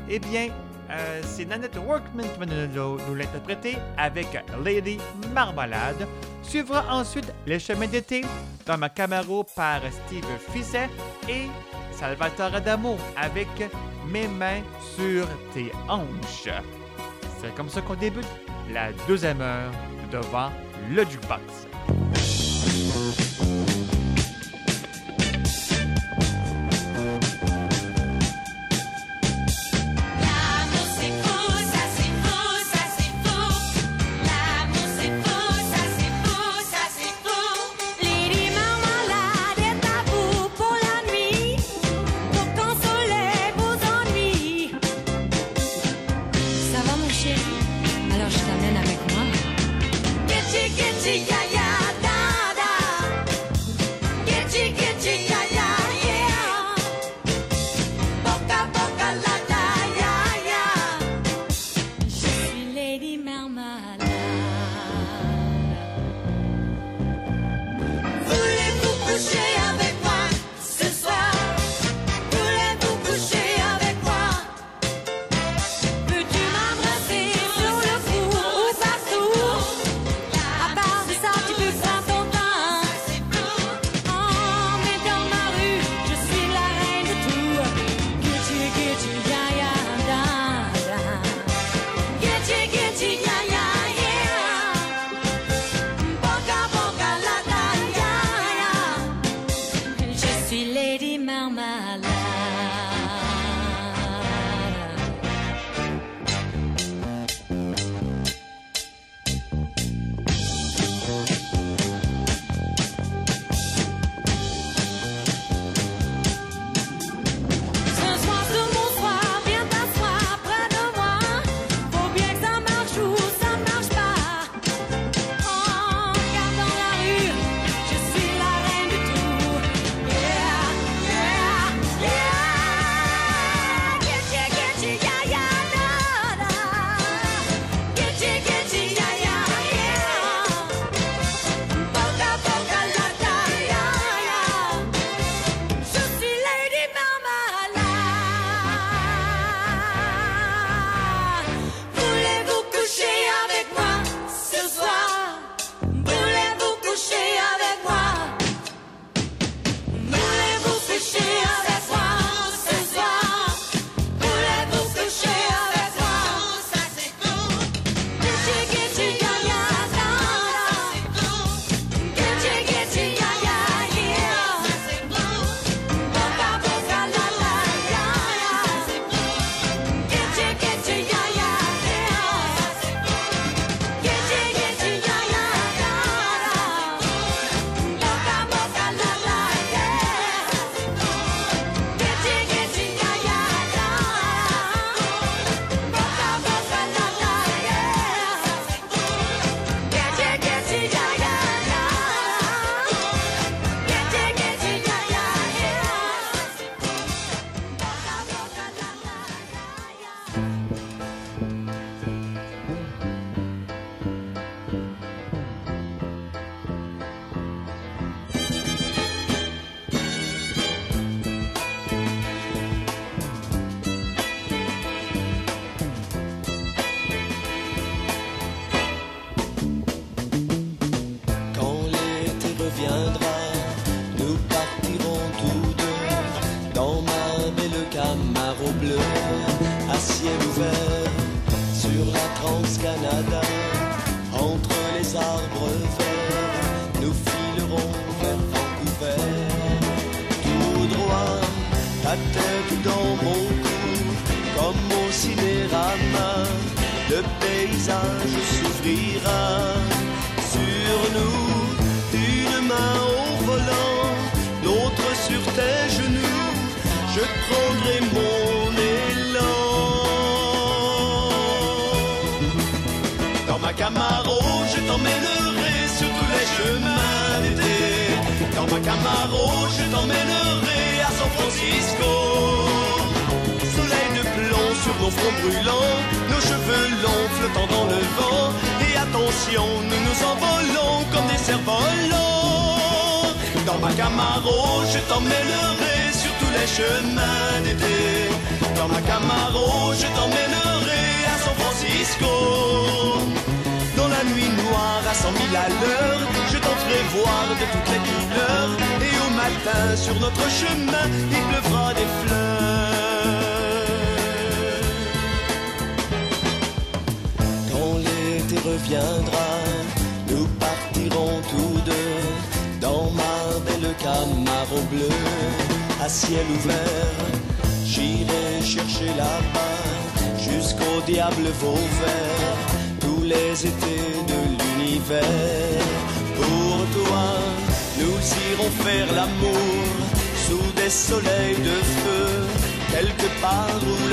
eh 0.10 0.20
bien, 0.20 0.49
euh, 0.91 1.22
c'est 1.24 1.45
Nanette 1.45 1.78
Workman 1.78 2.26
qui 2.28 2.39
va 2.39 2.45
nous, 2.45 3.16
l'interpréter 3.16 3.78
avec 3.97 4.28
Lady 4.64 4.97
Marmalade. 5.34 6.08
Suivra 6.43 6.86
ensuite 6.91 7.34
Les 7.47 7.60
chemins 7.60 7.88
d'été 7.88 8.22
dans 8.66 8.78
ma 8.78 8.89
Camaro 8.89 9.43
par 9.43 9.82
Steve 10.06 10.26
Fisset 10.51 10.89
et 11.28 11.47
Salvatore 11.91 12.56
Adamo 12.56 12.97
avec 13.18 13.47
Mes 14.08 14.28
mains 14.28 14.62
sur 14.95 15.28
tes 15.53 15.72
hanches. 15.88 16.53
C'est 17.41 17.56
comme 17.56 17.70
ça 17.70 17.82
qu'on 17.82 17.95
débute 17.95 18.28
la 18.72 18.91
deuxième 19.08 19.41
heure 19.41 19.72
devant 20.12 20.51
le 20.91 21.03
jukebox. 21.03 21.68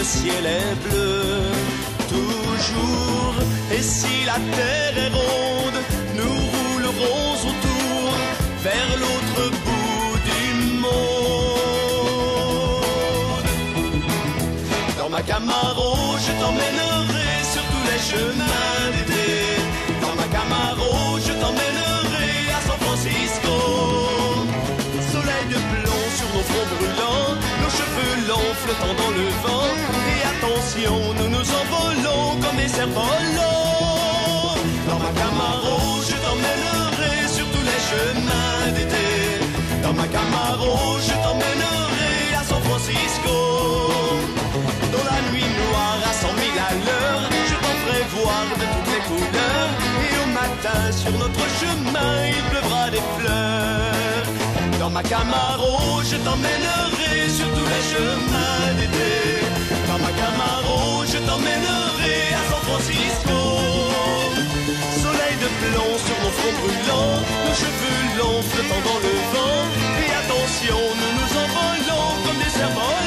Le 0.03 0.09
ciel 0.09 0.45
est 0.47 0.75
bleu. 0.85 1.23
Toujours, 2.09 3.35
et 3.73 3.83
si 3.83 4.15
la 4.31 4.39
terre 4.57 4.97
est 5.05 5.13
ronde, 5.21 5.81
nous 6.19 6.39
roulerons 6.55 7.35
autour 7.51 8.09
vers 8.67 8.91
l'autre 9.03 9.43
bout 9.65 10.15
du 10.31 10.45
monde. 10.85 11.09
Dans 14.99 15.09
ma 15.09 15.23
Camaro, 15.23 15.93
je 16.27 16.33
t'emmènerai 16.41 17.33
sur 17.53 17.65
tous 17.73 17.85
les 17.91 18.01
chemins 18.11 18.81
d'été. 18.95 19.29
Dans 20.03 20.17
ma 20.21 20.27
Camaro, 20.35 20.93
je 21.27 21.33
t'emmènerai 21.41 22.31
à 22.57 22.61
San 22.67 22.79
Francisco. 22.85 23.57
Soleil 25.13 25.47
de 25.53 25.59
sur 26.19 26.29
nos 26.35 26.45
fronts 26.51 26.71
brûlants, 26.75 27.33
nos 27.63 27.73
cheveux 27.79 28.15
longs 28.29 28.55
flottant 28.63 28.95
dans 29.01 29.13
le 29.19 29.27
vent. 29.45 29.62
Nous 30.75 31.29
nous 31.29 31.47
envolons 31.61 32.41
comme 32.41 32.57
des 32.57 32.67
cerfs-volants. 32.67 34.57
Dans 34.89 34.99
ma 34.99 35.13
Camaro, 35.21 36.01
je 36.09 36.17
t'emmènerai 36.25 37.29
sur 37.29 37.47
tous 37.53 37.61
les 37.61 37.81
chemins 37.91 38.73
d'été. 38.75 39.07
Dans 39.83 39.93
ma 39.93 40.07
Camaro, 40.09 40.99
je 40.99 41.13
t'emmènerai 41.23 42.35
à 42.41 42.43
San 42.43 42.63
Francisco. 42.63 43.37
Dans 44.95 45.05
la 45.13 45.21
nuit 45.31 45.45
noire 45.45 46.01
à 46.11 46.13
cent 46.15 46.33
mille 46.41 46.59
à 46.59 46.73
l'heure, 46.87 47.29
je 47.51 47.57
t'en 47.63 47.75
ferai 47.83 48.03
voir 48.17 48.45
de 48.61 48.65
toutes 48.73 48.91
les 48.95 49.03
couleurs. 49.11 49.73
Et 50.09 50.15
au 50.25 50.27
matin, 50.33 50.81
sur 50.91 51.13
notre 51.13 51.45
chemin, 51.61 52.13
il 52.29 52.43
pleuvra 52.51 52.89
des 52.91 53.05
fleurs. 53.19 54.27
Dans 54.81 54.91
ma 54.91 55.03
Camaro, 55.03 56.03
je 56.03 56.17
t'emmènerai 56.17 57.29
sur 57.29 57.47
tous 57.57 57.69
les 57.75 57.85
chemins 57.93 58.73
d'été. 58.79 59.52
Camaro, 60.19 61.05
je 61.07 61.19
t'emmènerai 61.19 62.19
à 62.39 62.43
San 62.51 62.63
Francisco. 62.69 63.39
Soleil 65.03 65.37
de 65.45 65.49
plomb 65.61 65.93
sur 66.07 66.17
mon 66.23 66.33
front 66.39 66.55
brûlant, 66.61 67.13
nos 67.47 67.55
cheveux 67.63 68.01
longs 68.19 68.43
flottant 68.51 68.83
dans 68.89 69.01
le 69.07 69.15
vent. 69.33 69.63
Et 70.03 70.11
attention, 70.21 70.79
nous 71.01 71.13
nous 71.19 71.31
envolons 71.45 72.09
comme 72.25 72.39
des 72.39 72.51
cerfs-volants. 72.51 73.02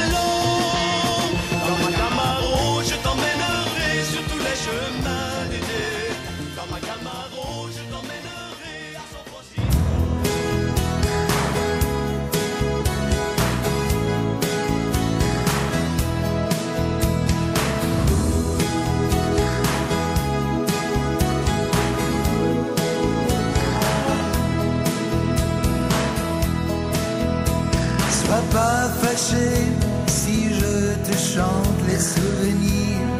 Si 29.16 30.52
je 30.52 30.94
te 31.08 31.16
chante 31.16 31.80
les 31.88 31.98
souvenirs 31.98 33.16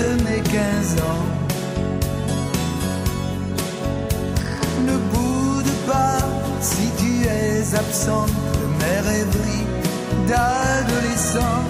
de 0.00 0.22
mes 0.24 0.40
15 0.40 0.96
ans. 1.02 1.26
Ne 4.86 4.96
boude 5.12 5.72
pas 5.86 6.18
si 6.62 6.88
tu 6.96 7.26
es 7.26 7.74
absent 7.74 8.26
de 8.26 8.66
mes 8.80 9.00
rêveries 9.10 9.66
d'adolescent. 10.26 11.64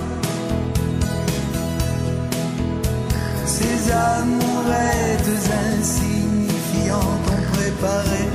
Ces 3.47 3.93
amourettes 3.93 5.41
insignifiantes 5.73 7.27
ont 7.35 7.57
préparé 7.57 8.29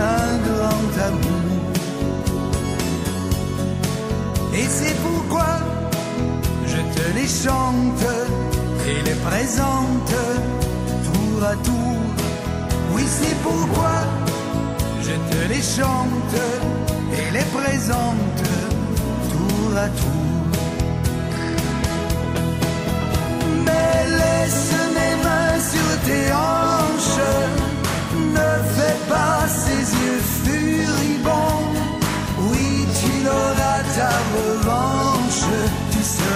un 0.00 0.36
grand 0.48 1.06
amour. 1.06 1.53
Et 4.56 4.68
c'est 4.68 4.94
pourquoi 5.02 5.58
je 6.66 6.76
te 6.76 7.04
les 7.16 7.26
chante 7.26 8.06
et 8.86 9.02
les 9.02 9.18
présente 9.28 10.14
tour 11.06 11.44
à 11.44 11.56
tour. 11.56 11.98
Oui, 12.94 13.02
c'est 13.06 13.36
pourquoi 13.42 13.96
je 15.02 15.14
te 15.30 15.48
les 15.52 15.62
chante 15.62 16.36
et 17.18 17.30
les 17.32 17.46
présente 17.58 18.42
tour 19.32 19.76
à 19.76 19.88
tour. 19.88 20.44
Mais 23.66 23.96
laisse 24.20 24.72
mes 24.96 25.14
mains 25.24 25.58
sur 25.72 25.90
tes 26.06 26.32
hanches, 26.32 27.26
ne 28.38 28.50
fais 28.76 28.98
pas 29.08 29.48
ces 29.48 29.94
yeux 29.96 30.33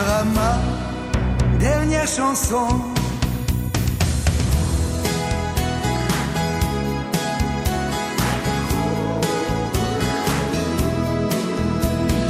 ma 0.09 0.59
dernière 1.59 2.07
chanson. 2.07 2.67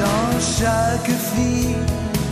Dans 0.03 0.41
chaque 0.59 1.11
fille 1.33 1.77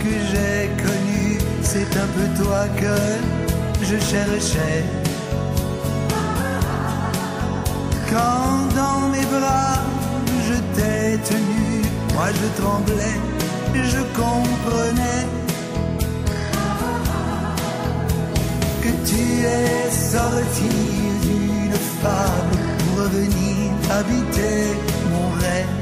que 0.03 0.13
j'ai 0.29 0.69
connue, 0.83 1.37
c'est 1.61 1.91
un 1.95 2.07
peu 2.15 2.43
toi 2.43 2.65
que 2.81 3.85
je 3.85 3.97
cherchais. 3.99 4.83
Quand 8.09 8.75
dans 8.75 9.07
mes 9.13 9.25
bras 9.25 9.79
je 10.47 10.55
t'ai 10.75 11.17
tenu, 11.29 11.83
moi 12.13 12.27
je 12.39 12.61
tremblais, 12.61 13.17
je 13.73 14.01
comprenais. 14.21 15.36
Tu 19.05 19.45
es 19.45 19.91
sorti 19.91 20.69
d'une 21.23 21.77
fable 22.01 22.57
pour 22.79 23.03
revenir 23.03 23.57
habiter 23.89 24.59
mon 25.11 25.29
rêve. 25.43 25.77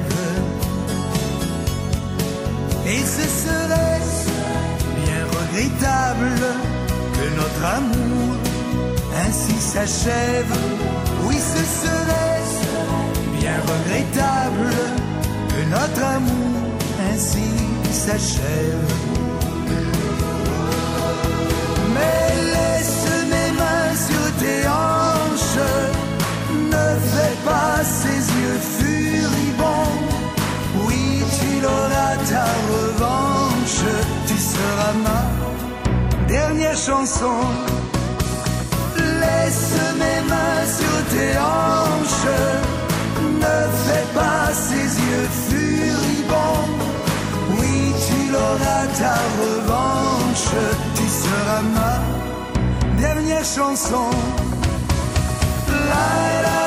Et 2.87 3.03
ce 3.15 3.25
serait 3.43 4.05
bien 5.03 5.21
regrettable 5.37 6.35
que 7.15 7.25
notre 7.39 7.63
amour 7.77 8.35
ainsi 9.25 9.57
s'achève. 9.59 10.55
Oui, 11.25 11.35
ce 11.35 11.63
serait 11.81 12.25
bien 13.39 13.57
regrettable 13.71 14.73
que 15.49 15.61
notre 15.69 16.03
amour 16.03 16.61
ainsi 17.11 17.49
s'achève. 17.91 18.89
Mais 21.95 22.34
revanche, 32.95 33.83
tu 34.27 34.37
seras 34.37 34.93
ma 35.03 36.27
dernière 36.27 36.77
chanson. 36.77 37.37
Laisse 38.97 39.73
mes 40.01 40.21
mains 40.29 40.65
sur 40.77 40.97
tes 41.11 41.37
hanches, 41.37 42.35
ne 43.43 43.57
fais 43.85 44.07
pas 44.13 44.53
ces 44.53 44.87
yeux 45.07 45.29
furibonds. 45.47 46.69
Oui, 47.59 47.93
tu 48.07 48.31
l'auras 48.31 48.85
ta 48.99 49.17
revanche, 49.41 50.49
tu 50.95 51.03
seras 51.23 51.61
ma 51.77 53.01
dernière 53.01 53.45
chanson. 53.45 54.09
La 55.89 56.41
la 56.45 56.64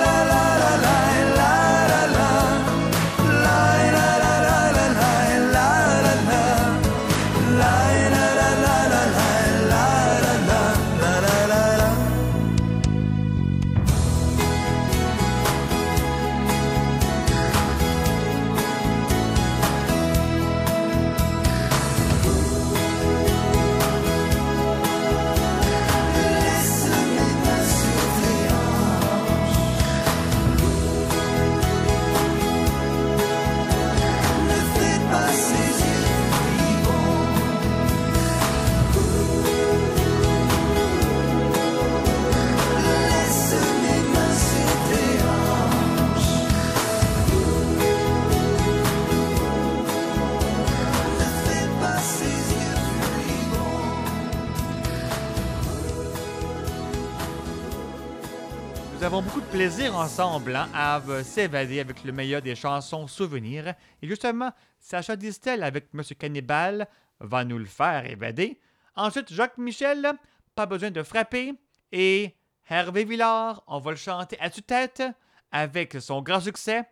plaisir 59.50 59.96
ensemble 59.96 60.54
hein, 60.56 60.68
à 60.74 61.00
s'évader 61.22 61.80
avec 61.80 62.04
le 62.04 62.12
meilleur 62.12 62.42
des 62.42 62.54
chansons 62.54 63.06
souvenirs. 63.06 63.74
Et 64.02 64.08
justement, 64.08 64.52
Sacha 64.78 65.16
Distel 65.16 65.62
avec 65.62 65.92
Monsieur 65.94 66.14
Cannibal 66.14 66.86
va 67.20 67.44
nous 67.44 67.58
le 67.58 67.64
faire 67.64 68.04
évader. 68.06 68.60
Ensuite, 68.94 69.32
Jacques 69.32 69.58
Michel, 69.58 70.12
pas 70.54 70.66
besoin 70.66 70.90
de 70.90 71.02
frapper. 71.02 71.54
Et 71.92 72.34
Hervé 72.68 73.04
Villard, 73.04 73.62
on 73.66 73.78
va 73.78 73.92
le 73.92 73.96
chanter 73.96 74.38
à 74.40 74.50
tue-tête 74.50 75.02
avec 75.50 75.96
son 76.00 76.20
grand 76.20 76.40
succès, 76.40 76.84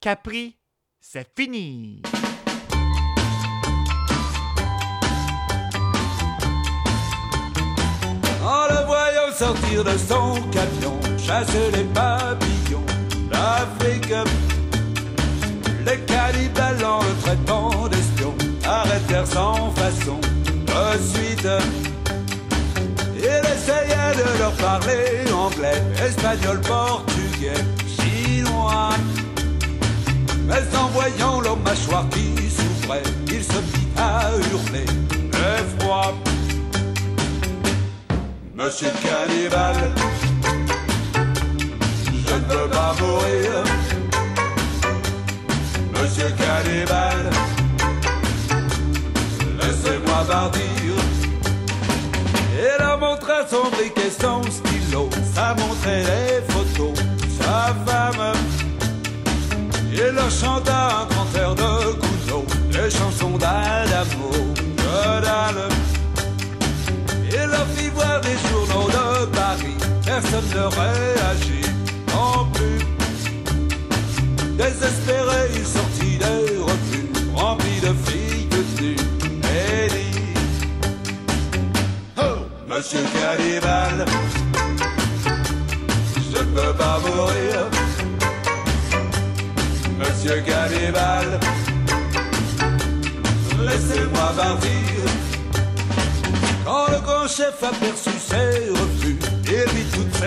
Capri, 0.00 0.56
c'est 1.00 1.28
fini. 1.36 2.02
Sortir 9.38 9.84
de 9.84 9.96
son 9.96 10.34
camion, 10.50 10.98
chasser 11.16 11.70
les 11.72 11.84
papillons 11.84 12.86
d'Afrique. 13.30 14.12
Les 15.86 15.98
cannibales 16.00 16.84
en 16.84 16.98
le 16.98 17.14
traitant 17.22 17.88
d'espion 17.88 18.34
arrêtèrent 18.66 19.26
sans 19.26 19.70
façon 19.76 20.18
de 20.20 20.98
suite. 21.12 21.48
Il 23.16 23.40
essayait 23.54 24.14
de 24.22 24.38
leur 24.40 24.52
parler 24.52 25.30
anglais, 25.32 25.82
espagnol, 26.04 26.60
portugais, 26.60 27.62
chinois. 27.96 28.90
Mais 30.48 30.76
en 30.76 30.88
voyant 30.88 31.40
leur 31.40 31.58
mâchoire 31.58 32.08
qui 32.10 32.50
souffrait, 32.50 33.04
il 33.28 33.44
se 33.44 33.58
mit 33.70 33.88
à 33.96 34.30
hurler 34.50 34.86
d'effroi. 35.30 36.14
Monsieur 38.58 38.90
Cannibal, 39.00 39.76
je 42.26 42.34
ne 42.34 42.40
veux 42.40 42.68
pas 42.68 42.92
mourir. 43.00 43.62
Monsieur 45.92 46.30
Cannibal, 46.36 47.30
laissez-moi 49.60 50.24
partir. 50.28 50.94
Il 52.52 52.82
a 52.82 52.96
montré 52.96 53.34
son 53.48 53.70
briquet, 53.70 54.10
son 54.10 54.42
stylo, 54.42 55.08
ça 55.32 55.54
montrait 55.54 56.02
les 56.02 56.52
photos, 56.52 56.98
sa 57.40 57.72
femme. 57.86 58.32
Il 59.92 60.00
leur 60.00 60.30
chanta 60.32 61.02
un 61.02 61.06
grand 61.06 61.38
air 61.38 61.54
de 61.54 61.92
Gounod, 61.92 62.72
les 62.72 62.90
chansons 62.90 63.38
d'Adamo, 63.38 64.32
que 64.76 65.20
dalle. 65.22 65.87
Leur 67.50 67.66
fit 67.74 67.88
voir 67.90 68.20
des 68.20 68.36
journaux 68.48 68.88
de 68.90 69.26
Paris, 69.26 69.76
personne 70.04 70.48
ne 70.54 70.64
réagit 70.80 71.70
non 72.08 72.46
plus. 72.52 72.80
Désespéré, 74.56 75.40
il 75.54 75.66
sortit 75.66 76.18
des 76.18 76.58
revues, 76.58 77.10
remplis 77.34 77.80
de 77.80 77.92
filles 78.06 78.48
nues 78.80 78.96
et 79.44 79.88
dit 79.88 80.34
Oh, 82.18 82.38
Monsieur 82.68 83.04
Cannibal, 83.14 84.04
je 86.32 86.38
ne 86.38 86.44
peux 86.44 86.74
pas 86.74 86.98
mourir. 87.00 87.56
Monsieur 89.98 90.42
Cannibal, 90.46 91.40
laissez-moi 93.64 94.32
partir. 94.36 94.78
Quand 96.68 96.86
le 96.92 97.00
gaucher 97.00 97.44
s'est 97.58 97.66
aperçu 97.66 98.10
ses 98.28 98.68
refus, 98.68 99.16
il 99.46 99.74
lui 99.74 99.84
toute 99.90 100.20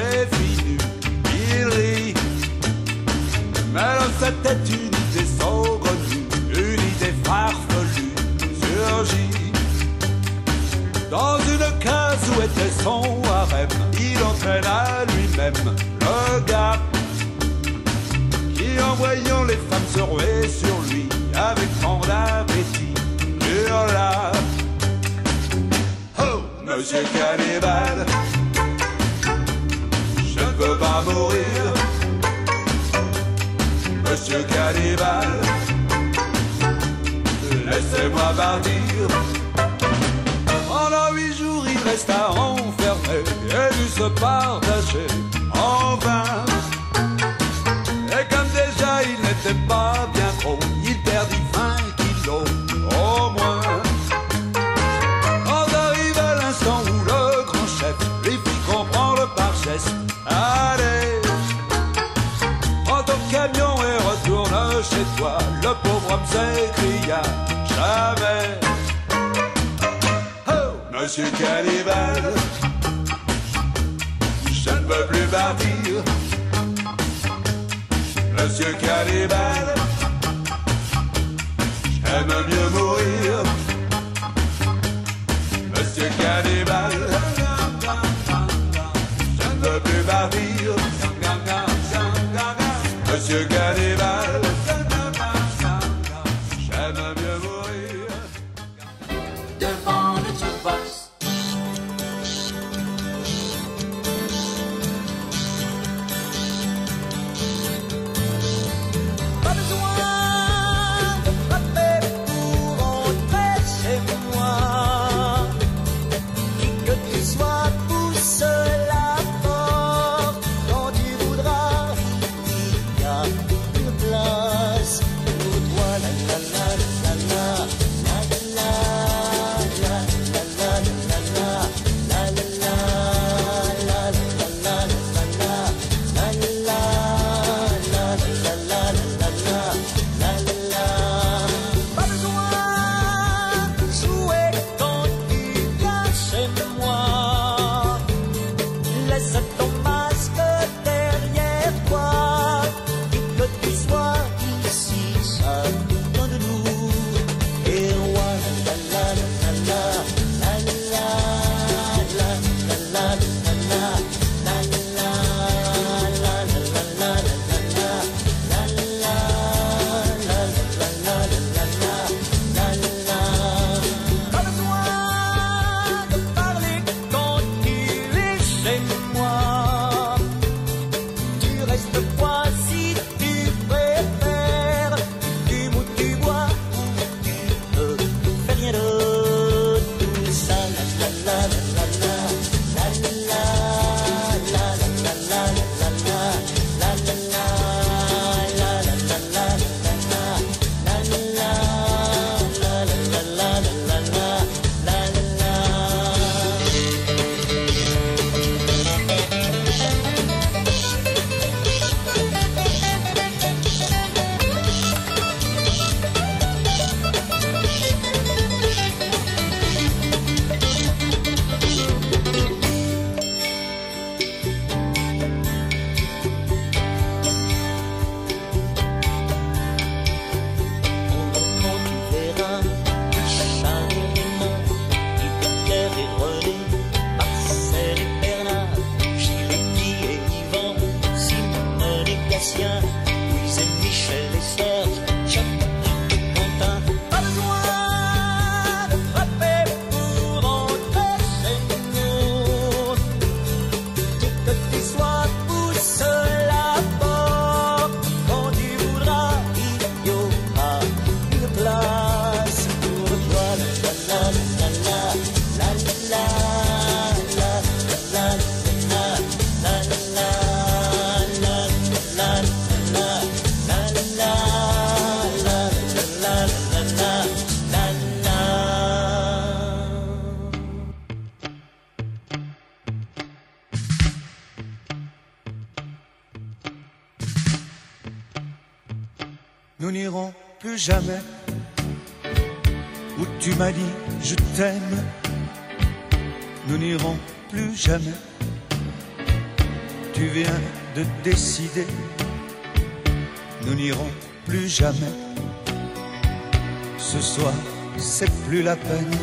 Ce 306.97 307.19
soir, 307.19 307.53
c'est 307.97 308.29
plus 308.47 308.61
la 308.63 308.75
peine, 308.75 309.17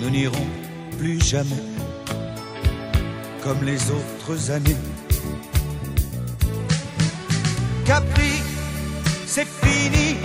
nous 0.00 0.10
n'irons 0.10 0.46
plus 0.98 1.20
jamais 1.22 1.62
comme 3.42 3.64
les 3.64 3.80
autres 3.90 4.50
années. 4.50 4.76
Capri, 7.84 8.42
c'est 9.26 9.46
fini, 9.46 10.16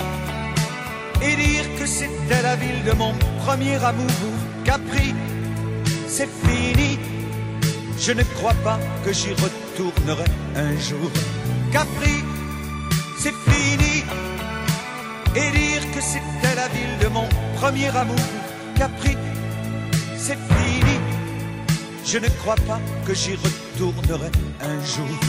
et 1.22 1.35
dire 1.35 1.65
que 1.80 1.85
c'était 1.85 2.41
la 2.41 2.56
ville 2.56 2.84
de 2.85 2.91
mon 2.94 3.14
premier 3.45 3.76
amour. 3.84 4.11
Capri, 4.65 5.14
c'est 6.07 6.30
fini, 6.45 6.99
je 7.99 8.11
ne 8.11 8.23
crois 8.35 8.56
pas 8.64 8.80
que 9.06 9.14
j'y 9.14 9.31
retournerai 9.31 10.26
un 10.56 10.77
jour. 10.80 11.10
Capri, 11.72 12.23
et 15.35 15.51
dire 15.51 15.91
que 15.93 16.01
c'était 16.01 16.55
la 16.55 16.68
ville 16.68 16.97
de 17.01 17.07
mon 17.07 17.27
premier 17.55 17.89
amour. 17.95 18.15
Capri, 18.76 19.18
c'est 20.18 20.38
fini. 20.38 20.99
Je 22.05 22.18
ne 22.18 22.27
crois 22.39 22.55
pas 22.68 22.80
que 23.05 23.14
j'y 23.14 23.35
retournerai 23.35 24.31
un 24.61 24.85
jour. 24.85 25.19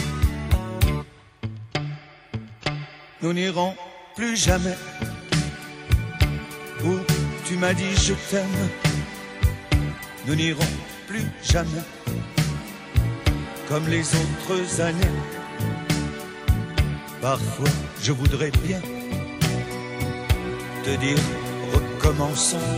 Nous 3.23 3.33
n'irons 3.33 3.75
plus 4.17 4.37
jamais 4.37 4.77
où 6.85 6.97
tu 7.47 7.57
m'as 7.57 7.73
dit 7.73 7.95
je 7.97 8.15
t'aime. 8.31 8.69
Nous 10.27 10.35
n'irons 10.35 10.73
plus 11.07 11.27
jamais 11.43 11.85
comme 13.69 13.89
les 13.89 14.07
autres 14.15 14.81
années. 14.81 15.17
Parfois, 17.23 17.71
je 18.03 18.13
voudrais 18.13 18.51
bien 18.51 18.81
te 20.85 20.97
dire 20.97 21.19
recommençons, 21.73 22.69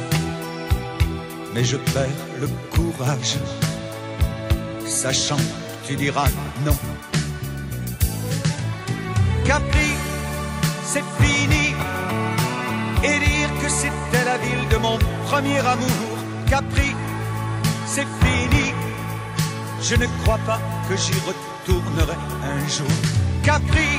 mais 1.53 1.65
je 1.65 1.77
perds 1.77 2.24
le 2.41 2.49
courage, 2.74 3.37
sachant 4.87 5.37
que 5.37 5.89
tu 5.89 5.97
diras 5.97 6.28
non. 6.65 6.77
Capri, 9.45 9.91
c'est 10.85 11.05
fini, 11.20 11.74
et 13.03 13.19
dire 13.19 13.51
que 13.61 13.69
c'était 13.69 14.24
la 14.24 14.39
ville 14.39 14.69
de 14.70 14.77
mon 14.77 14.99
premier 15.27 15.59
amour. 15.59 16.16
Capri, 16.49 16.95
c'est 17.87 18.07
fini, 18.23 18.73
je 19.83 19.97
ne 19.97 20.07
crois 20.23 20.39
pas 20.47 20.61
que 20.89 20.97
j'y 20.97 21.19
retournerai 21.31 22.19
un 22.55 22.69
jour. 22.69 22.97
Capri, 23.43 23.91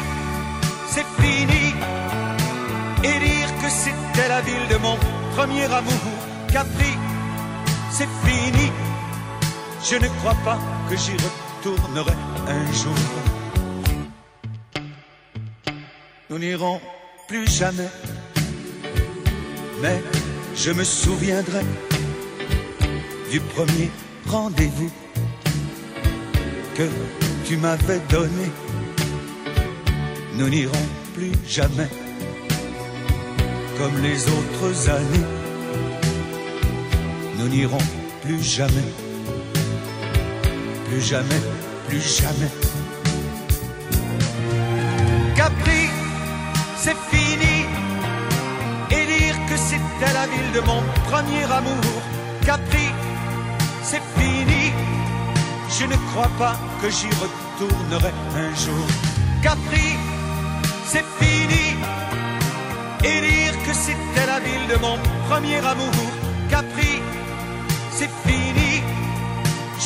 c'est 0.88 1.06
fini, 1.20 1.74
et 3.08 3.20
dire 3.20 3.50
que 3.62 3.70
c'était 3.70 4.28
la 4.28 4.42
ville 4.42 4.68
de 4.70 4.78
mon 4.78 4.98
premier 5.36 5.66
amour. 5.66 6.14
Capri, 6.52 6.94
c'est 7.92 8.10
fini, 8.26 8.72
je 9.90 9.96
ne 9.96 10.08
crois 10.20 10.38
pas 10.44 10.60
que 10.90 10.96
j'y 10.96 11.14
retournerai 11.14 12.16
un 12.48 12.66
jour. 12.74 12.96
Nous 16.30 16.40
n'irons 16.40 16.80
plus 17.28 17.48
jamais, 17.50 17.92
mais 19.82 20.02
je 20.56 20.72
me 20.72 20.84
souviendrai 20.84 21.64
du 23.32 23.40
premier 23.40 23.90
rendez-vous 24.28 24.92
que 26.76 26.88
tu 27.46 27.58
m'avais 27.58 28.00
donné. 28.10 28.52
Nous 30.36 30.50
n'irons 30.50 30.88
plus 31.14 31.32
jamais 31.48 31.90
comme 33.78 34.02
les 34.02 34.28
autres 34.28 34.90
années. 34.90 35.28
Nous 37.38 37.48
n'irons 37.48 37.86
plus 38.24 38.42
jamais, 38.42 38.90
plus 40.90 41.02
jamais, 41.02 41.42
plus 41.88 42.02
jamais. 42.02 42.52
Capri, 45.36 45.84
c'est 46.76 46.98
fini. 47.12 47.66
Et 48.90 49.06
dire 49.06 49.36
que 49.50 49.58
c'était 49.58 50.14
la 50.14 50.26
ville 50.26 50.52
de 50.56 50.62
mon 50.62 50.82
premier 51.10 51.44
amour. 51.60 52.02
Capri, 52.46 52.88
c'est 53.84 54.02
fini. 54.18 54.72
Je 55.78 55.86
ne 55.86 55.98
crois 56.10 56.32
pas 56.40 56.56
que 56.82 56.90
j'y 56.90 57.10
retournerai 57.24 58.14
un 58.36 58.56
jour. 58.56 58.88
Capri, 59.44 59.90
c'est 60.86 61.06
fini. 61.20 61.76
Et 63.10 63.22
dire 63.22 63.56
que 63.66 63.74
c'était 63.74 64.28
la 64.34 64.40
ville 64.40 64.68
de 64.74 64.78
mon 64.86 64.98
premier 65.28 65.60
amour. 65.74 65.98
Capri, 66.50 66.94
c'est 67.98 68.14
fini. 68.26 68.72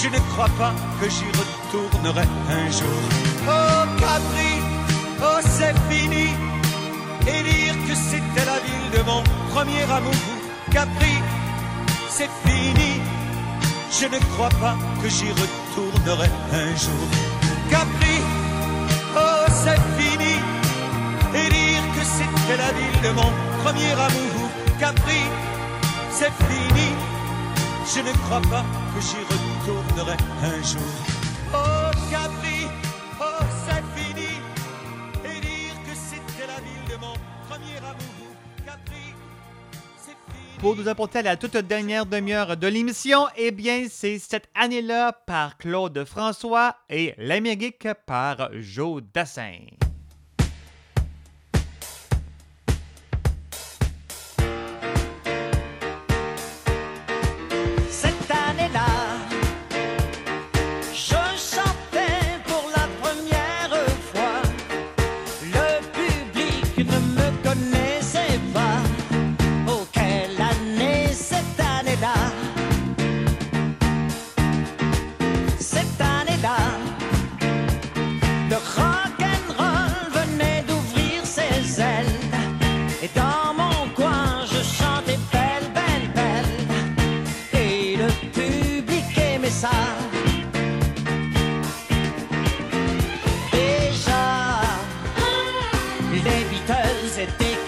Je 0.02 0.08
ne 0.08 0.20
crois 0.32 0.54
pas 0.58 0.74
que 1.00 1.08
j'y 1.16 1.30
retournerai 1.42 2.26
un 2.60 2.68
jour. 2.80 3.02
Oh 3.48 3.84
Capri, 4.04 4.54
oh 5.22 5.42
c'est 5.58 5.76
fini. 5.90 6.28
Et 7.32 7.44
dire 7.52 7.76
que 7.88 7.96
c'était 8.10 8.46
la 8.54 8.60
ville 8.66 8.90
de 8.98 9.02
mon 9.10 9.22
premier 9.54 9.86
amour. 9.98 10.24
Capri, 10.72 11.16
c'est 12.10 12.32
fini. 12.46 12.92
Je 14.00 14.06
ne 14.08 14.20
crois 14.34 14.54
pas 14.66 14.76
que 15.02 15.10
j'y 15.10 15.30
retournerai 15.42 16.30
un 16.54 16.70
jour. 16.84 17.08
Capri, 17.70 18.18
oh 19.16 19.46
c'est 19.64 19.82
fini. 19.98 20.36
Et 21.36 21.50
dire 21.50 21.61
que 22.02 22.08
c'était 22.08 22.58
la 22.58 22.72
ville 22.74 23.02
de 23.04 23.10
mon 23.10 23.32
premier 23.64 23.92
amour. 23.92 24.50
Capri, 24.80 25.22
c'est 26.10 26.32
fini. 26.50 26.90
Je 27.94 28.00
ne 28.00 28.12
crois 28.24 28.42
pas 28.42 28.66
que 28.94 29.02
j'y 29.02 29.22
retournerai 29.32 30.18
un 30.44 30.64
jour. 30.64 30.92
Oh 31.54 31.92
Capri, 32.10 32.66
oh 33.20 33.44
c'est 33.66 33.84
fini. 33.96 34.32
Et 35.26 35.42
dire 35.42 35.76
que 35.86 35.94
c'était 35.94 36.48
la 36.48 36.60
ville 36.66 36.86
de 36.90 36.98
mon 37.00 37.14
premier 37.48 37.78
amour. 37.78 38.30
Capri, 38.66 39.14
fini. 40.04 40.60
Pour 40.60 40.76
nous 40.76 40.88
apporter 40.88 41.20
à 41.20 41.24
la 41.24 41.38
toute 41.38 41.58
dernière 41.58 42.08
demi-heure 42.08 42.58
de 42.58 42.68
l'émission, 42.68 43.28
eh 43.38 43.52
bien, 43.52 43.86
c'est 43.90 44.18
cette 44.18 44.50
année-là 44.56 45.12
par 45.12 45.58
Claude 45.58 46.04
François 46.06 46.78
et 46.90 47.14
l'Amérique 47.20 47.88
par 48.08 48.50
Joe 48.54 49.04
Dassin. 49.14 49.60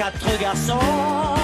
Quatre 0.04 0.38
garçons 0.38 1.43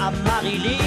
à 0.00 0.10
Marilyn 0.24 0.77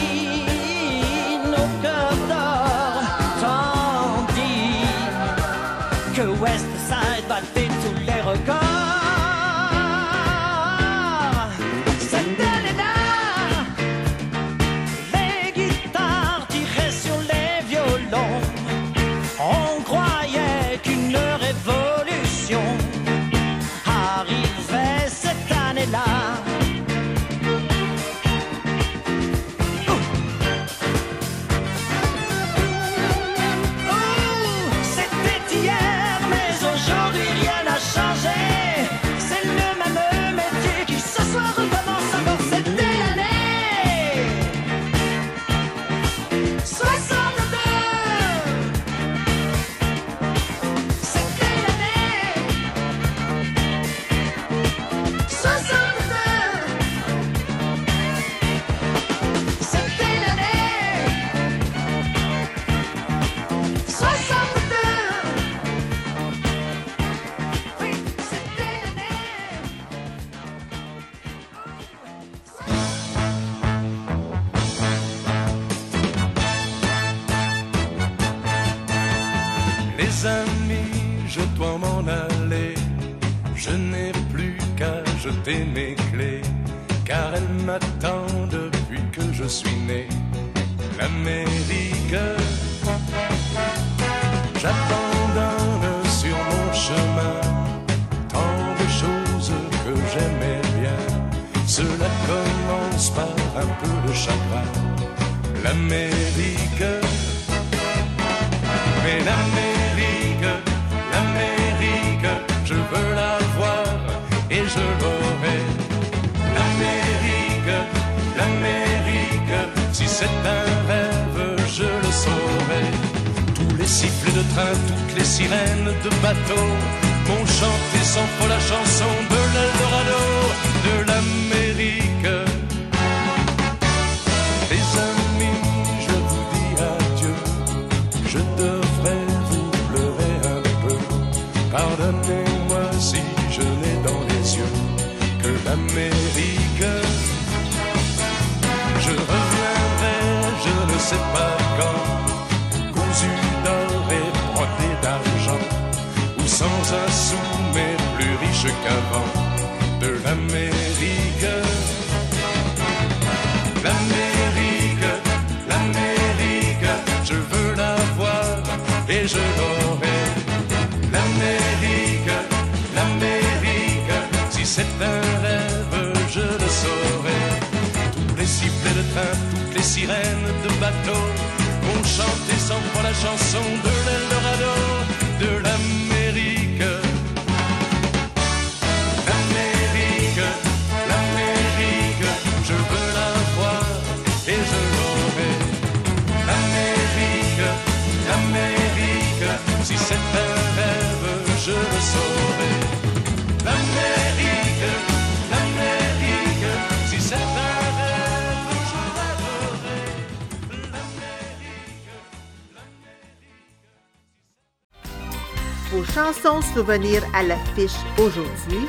revenir 216.81 217.23
à 217.35 217.43
l'affiche 217.43 217.93
aujourd'hui. 218.17 218.87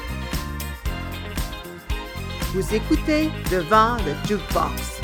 Vous 2.54 2.74
écoutez 2.74 3.28
devant 3.50 3.96
le 3.98 4.14
jukebox. 4.26 5.02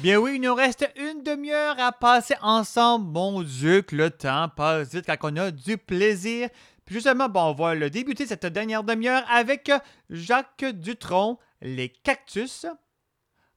Bien 0.00 0.18
oui, 0.18 0.32
il 0.34 0.42
nous 0.42 0.54
reste 0.54 0.86
une 0.96 1.22
demi-heure 1.22 1.80
à 1.80 1.90
passer 1.90 2.34
ensemble. 2.42 3.10
Mon 3.12 3.42
Dieu, 3.42 3.80
que 3.80 3.96
le 3.96 4.10
temps 4.10 4.50
passe 4.54 4.94
vite 4.94 5.06
quand 5.06 5.32
on 5.32 5.36
a 5.38 5.50
du 5.50 5.78
plaisir. 5.78 6.50
Puis 6.84 6.96
justement, 6.96 7.30
bon, 7.30 7.44
on 7.44 7.54
va 7.54 7.74
le 7.74 7.88
débuter 7.88 8.26
cette 8.26 8.44
dernière 8.44 8.84
demi-heure 8.84 9.24
avec 9.30 9.70
Jacques 10.10 10.66
Dutronc, 10.66 11.38
Les 11.62 11.88
Cactus. 11.88 12.66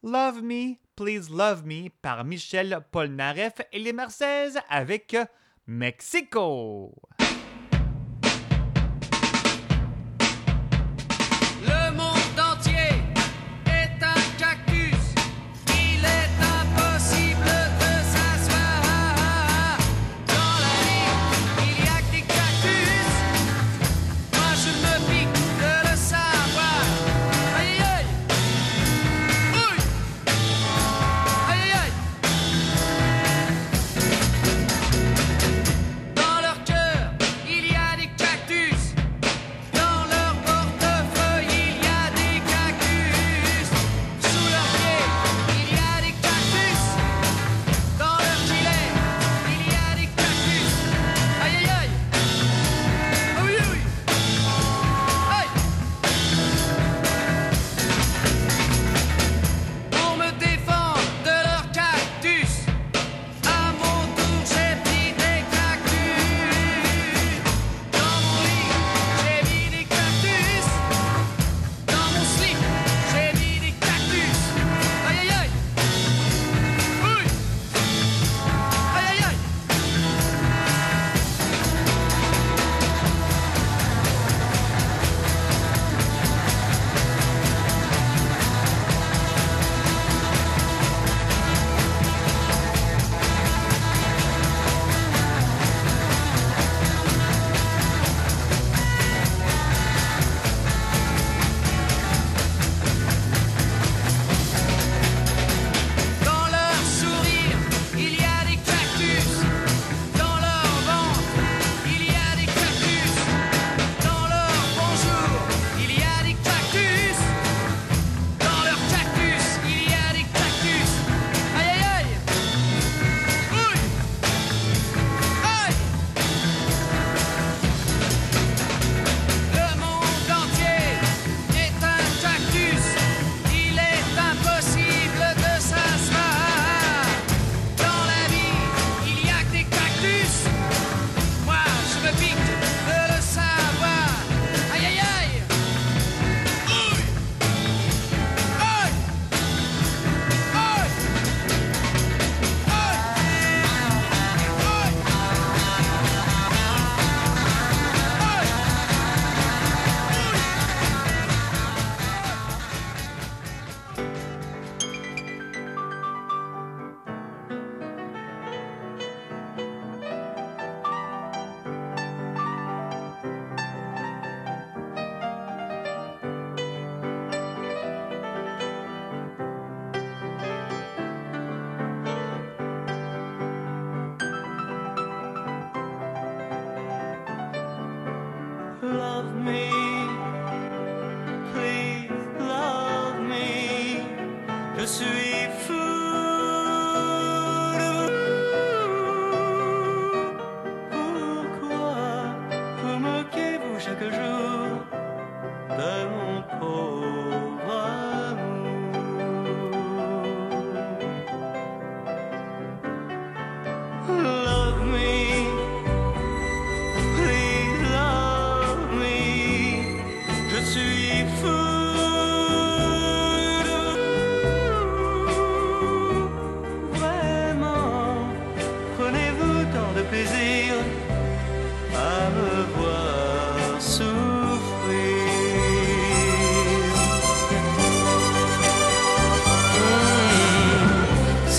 Love 0.02 0.42
Me, 0.44 0.76
Please 0.96 1.30
Love 1.30 1.66
Me 1.66 1.90
par 2.02 2.24
Michel 2.24 2.80
Polnareff 2.92 3.56
et 3.74 3.80
les 3.80 3.92
Marseillaises 3.92 4.60
avec 4.70 5.18
Mexico. 5.68 6.96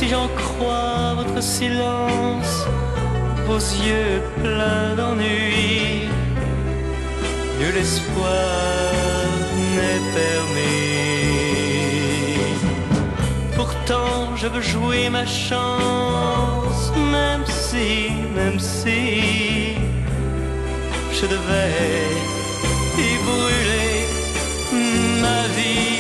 si 0.03 0.09
j'en 0.09 0.29
crois 0.29 1.15
votre 1.15 1.41
silence, 1.41 2.67
vos 3.47 3.63
yeux 3.87 4.21
pleins 4.43 4.97
d'ennui, 4.97 6.09
nul 7.61 7.77
espoir 7.77 9.29
n'est 9.77 10.05
permis. 10.21 11.23
Pourtant, 13.55 14.35
je 14.35 14.49
veux 14.49 14.67
jouer 14.75 15.09
ma 15.09 15.25
chance, 15.25 16.83
même 16.97 17.45
si, 17.47 18.11
même 18.35 18.59
si, 18.59 19.77
je 21.19 21.27
devais 21.35 22.11
y 22.99 23.11
brûler 23.29 23.95
ma 25.23 25.43
vie. 25.57 25.92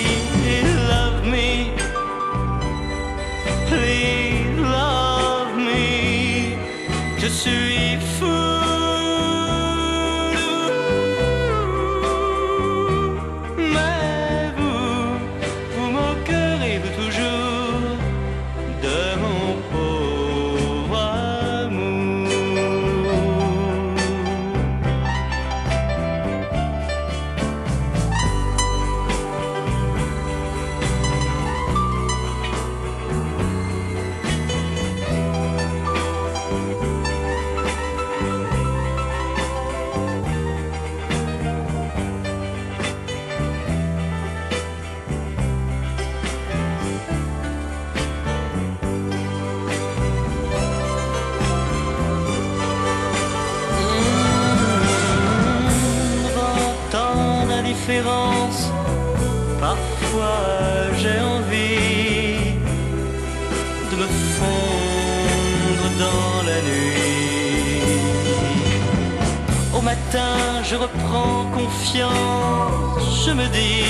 En 71.14 71.44
confiance, 71.51 73.26
je 73.26 73.32
me 73.32 73.47
dis, 73.48 73.84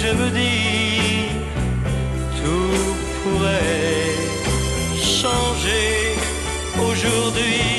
je 0.00 0.10
me 0.12 0.30
dis, 0.30 1.28
tout 2.40 2.96
pourrait 3.22 4.14
changer 4.96 6.16
aujourd'hui. 6.78 7.75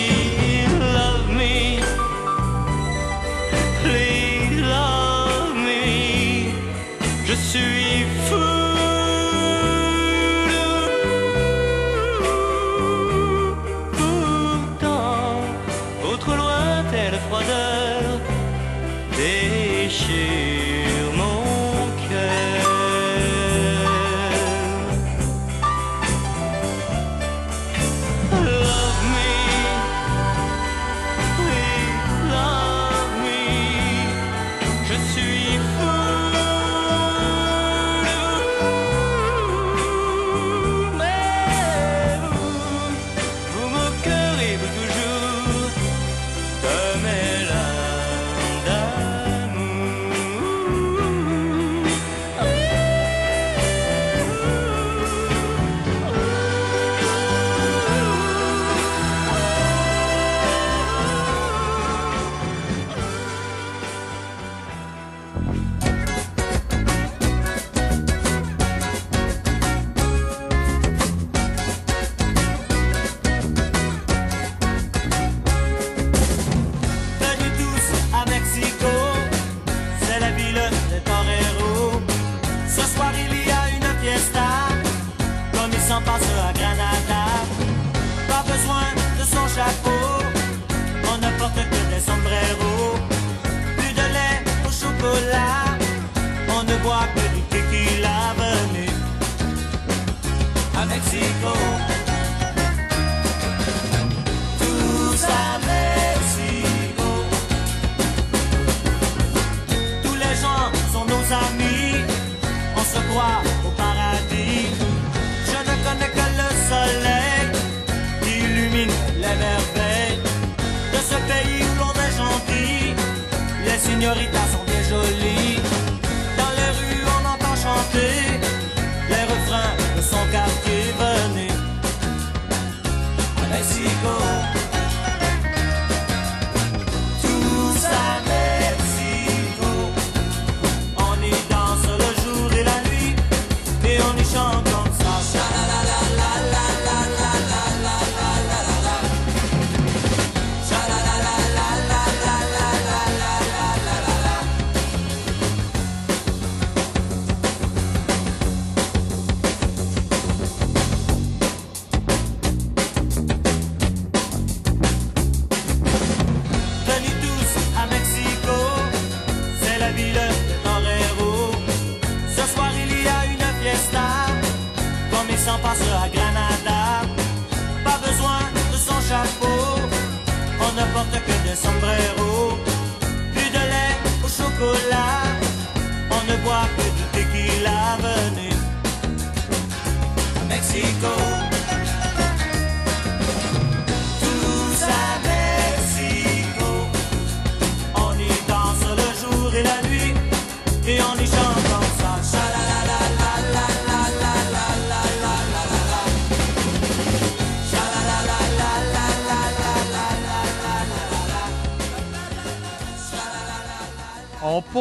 solution. 124.88 125.27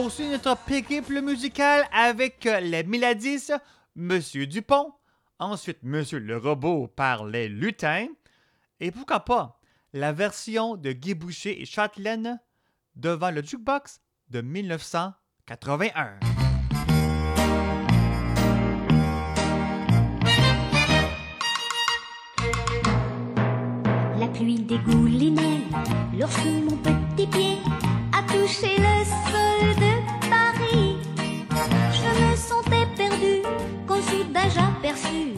Poursuit 0.07 0.29
notre 0.29 0.57
périple 0.59 1.21
musical 1.21 1.85
avec 1.93 2.47
euh, 2.47 2.61
les 2.61 2.85
Méladies, 2.85 3.49
Monsieur 3.97 4.47
Dupont, 4.47 4.93
ensuite 5.41 5.79
Monsieur 5.83 6.21
le 6.21 6.37
Robot 6.37 6.87
par 6.87 7.25
les 7.25 7.49
Lutins, 7.49 8.07
et 8.79 8.93
pourquoi 8.93 9.19
pas 9.25 9.59
la 9.93 10.13
version 10.13 10.77
de 10.77 10.93
Guy 10.93 11.15
Boucher 11.15 11.61
et 11.61 11.65
Châtelaine 11.65 12.39
devant 12.95 13.33
le 13.33 13.43
jukebox 13.43 14.01
de 14.31 14.43
1981. 14.43 16.21
La 24.21 24.29
pluie 24.29 24.61
dégoulinait 24.61 25.63
lorsque 26.17 26.45
mon 26.45 26.77
petit 26.77 27.27
pied 27.27 27.59
touché 28.47 28.77
le 28.79 29.05
sol 29.05 29.75
de 29.75 30.29
Paris. 30.31 30.97
Je 31.93 32.31
me 32.31 32.37
sentais 32.37 32.87
perdue 32.97 33.43
quand 33.89 34.01
soudain 34.03 34.49
j'aperçus 34.55 35.35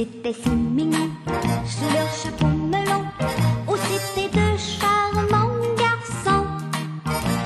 étaient 0.00 0.32
si 0.32 0.50
mignons 0.50 1.10
sous 1.66 1.92
leur 1.92 2.08
chapeau 2.10 2.46
melon. 2.46 3.04
Oh, 3.68 3.76
c'était 3.88 4.28
de 4.28 4.56
charmants 4.56 5.52
garçons. 5.76 6.46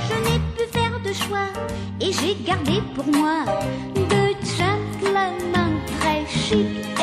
Je 0.06 0.14
n'ai 0.24 0.38
pu 0.56 0.64
faire 0.70 1.00
de 1.04 1.12
choix 1.12 1.48
et 2.00 2.12
j'ai 2.12 2.36
gardé 2.46 2.80
pour 2.94 3.06
moi 3.06 3.44
deux 3.94 4.34
gentlemen 4.56 5.80
très 5.98 6.24
chics 6.26 6.93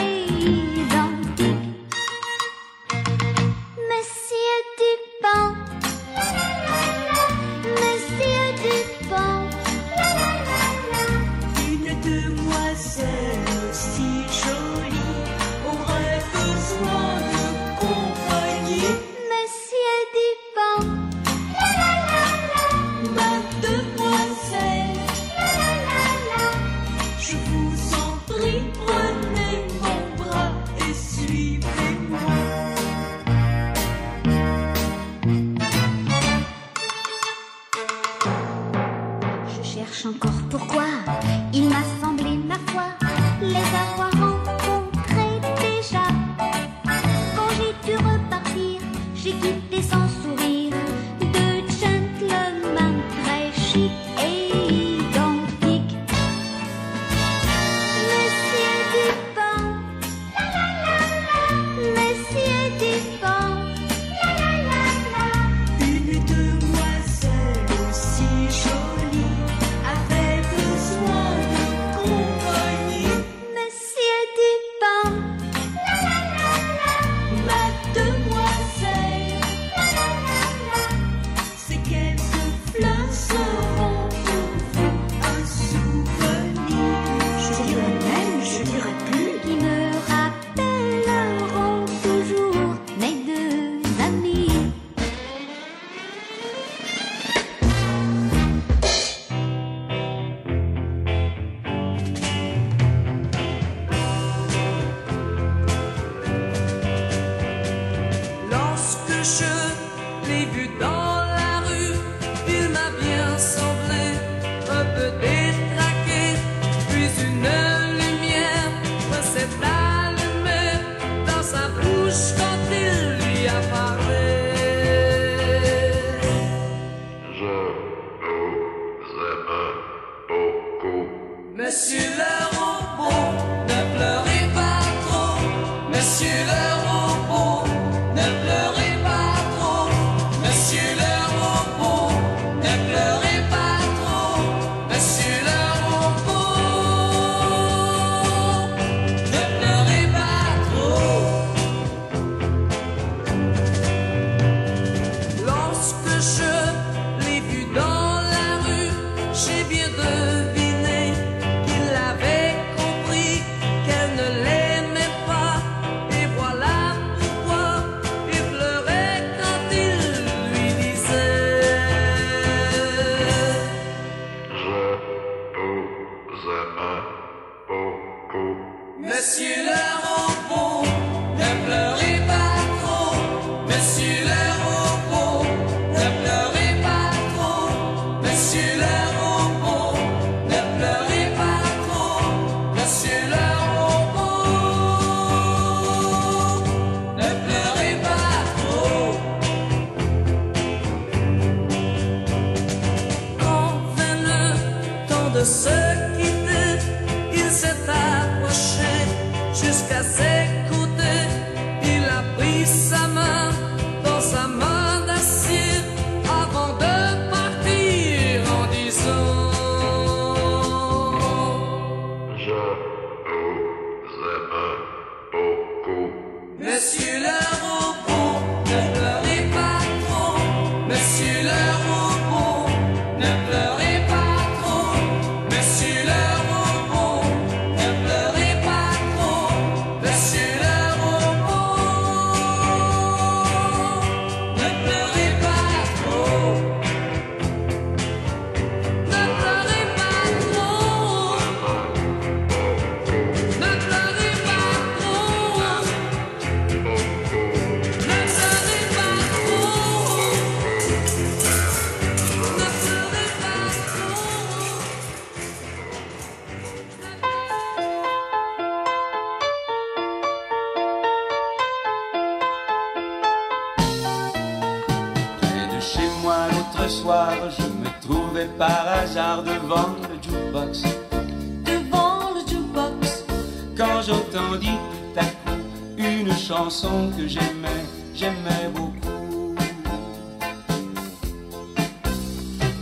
chanson 286.71 287.11
que 287.17 287.27
j'aimais, 287.27 287.83
j'aimais 288.15 288.69
beaucoup. 288.73 289.55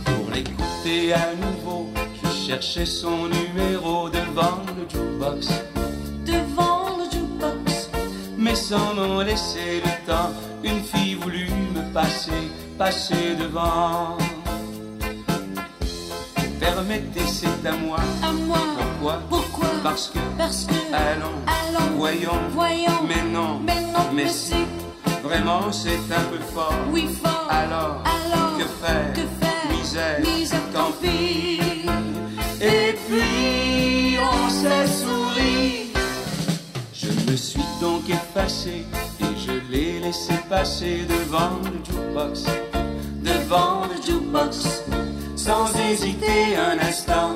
Pour 0.04 0.30
l'écouter 0.32 1.12
à 1.12 1.34
nouveau, 1.34 1.88
je 2.22 2.28
cherchais 2.46 2.86
son 2.86 3.26
numéro 3.28 4.08
devant 4.08 4.62
le 4.76 4.88
jukebox. 4.88 5.48
devant 6.24 6.98
le 6.98 7.04
jukebox, 7.10 7.90
Mais 8.38 8.54
sans 8.54 8.94
m'en 8.94 9.22
laisser 9.22 9.82
le 9.84 10.06
temps, 10.06 10.30
une 10.62 10.82
fille 10.84 11.14
voulut 11.14 11.50
me 11.74 11.92
passer, 11.92 12.42
passer 12.78 13.34
devant. 13.40 14.16
Permettez, 16.60 17.26
c'est 17.26 17.66
à 17.66 17.72
moi. 17.72 17.98
à 18.22 18.32
moi. 18.32 18.58
Pourquoi? 18.78 19.20
Pourquoi? 19.28 19.68
Parce 19.82 20.08
que, 20.08 20.18
Parce 20.38 20.64
que, 20.66 20.74
allons, 20.94 21.40
allons, 21.46 21.96
voyons, 21.96 22.40
voyons, 22.52 22.99
vraiment 25.22 25.72
c'est 25.72 25.98
un 26.14 26.24
peu 26.30 26.38
fort. 26.54 26.72
oui 26.92 27.06
fort. 27.22 27.46
Alors, 27.50 28.02
Alors, 28.04 28.58
que 28.58 28.64
faire? 28.64 29.12
que 29.14 29.20
faire? 29.44 29.78
Misère, 29.78 30.20
Misère, 30.20 30.60
tant 30.72 30.92
pis. 31.00 31.60
Et 32.60 32.94
puis 33.08 34.18
on 34.20 34.48
s'est 34.50 34.86
souri. 34.86 35.92
Je 36.92 37.08
me 37.30 37.36
suis 37.36 37.64
donc 37.80 38.08
effacé 38.08 38.84
et 39.20 39.36
je 39.46 39.52
l'ai 39.72 40.00
laissé 40.00 40.34
passer 40.48 41.06
devant 41.08 41.58
le 41.64 41.78
jukebox. 41.84 42.44
Devant 43.22 43.82
le 43.90 43.96
jukebox, 44.04 44.82
Sans 45.36 45.66
hésiter 45.90 46.54
un 46.56 46.78
instant, 46.86 47.30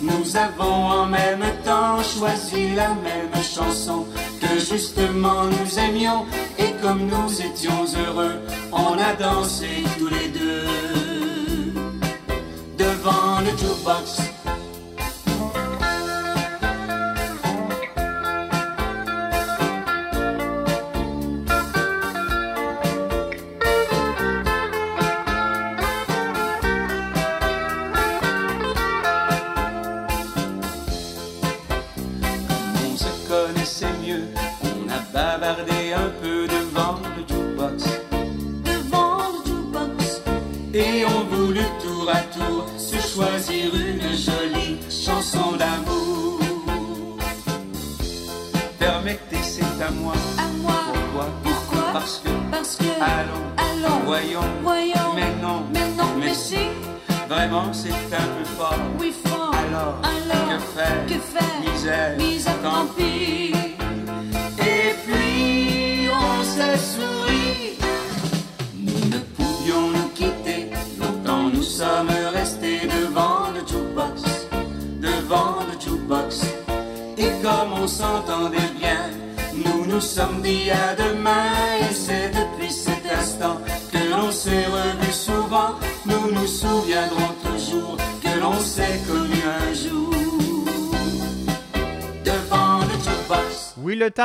nous 0.00 0.36
avons 0.36 0.86
en 1.00 1.06
même 1.06 1.44
temps 1.64 2.00
choisi 2.02 2.72
la 2.76 2.90
même 3.08 3.34
chanson 3.42 4.06
que 4.40 4.58
justement 4.60 5.44
nous 5.46 5.67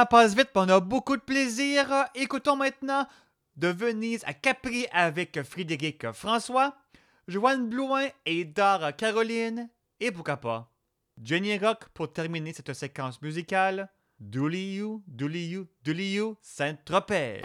passe 0.05 0.35
vite, 0.35 0.49
on 0.55 0.69
a 0.69 0.79
beaucoup 0.79 1.15
de 1.15 1.21
plaisir. 1.21 2.05
Écoutons 2.15 2.55
maintenant 2.55 3.07
de 3.55 3.67
Venise 3.67 4.23
à 4.25 4.33
Capri 4.33 4.87
avec 4.91 5.41
Frédéric 5.43 6.11
François, 6.11 6.75
Joanne 7.27 7.69
Blouin 7.69 8.07
et 8.25 8.45
Dara 8.45 8.93
Caroline, 8.93 9.69
et 9.99 10.11
pourquoi 10.11 10.37
pas 10.37 10.71
Jenny 11.21 11.57
Rock 11.57 11.89
pour 11.93 12.11
terminer 12.11 12.53
cette 12.53 12.73
séquence 12.73 13.21
musicale. 13.21 13.89
Dooley 14.19 14.75
You, 14.75 15.03
Dooley 15.07 15.65
Saint-Tropez. 16.41 17.41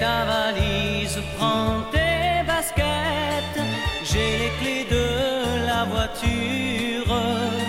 Ta 0.00 0.24
valise, 0.24 1.20
prends 1.36 1.82
tes 1.92 2.44
baskets, 2.46 3.60
j'ai 4.04 4.38
les 4.42 4.52
clés 4.58 4.86
de 4.90 5.66
la 5.66 5.84
voiture. 5.84 7.65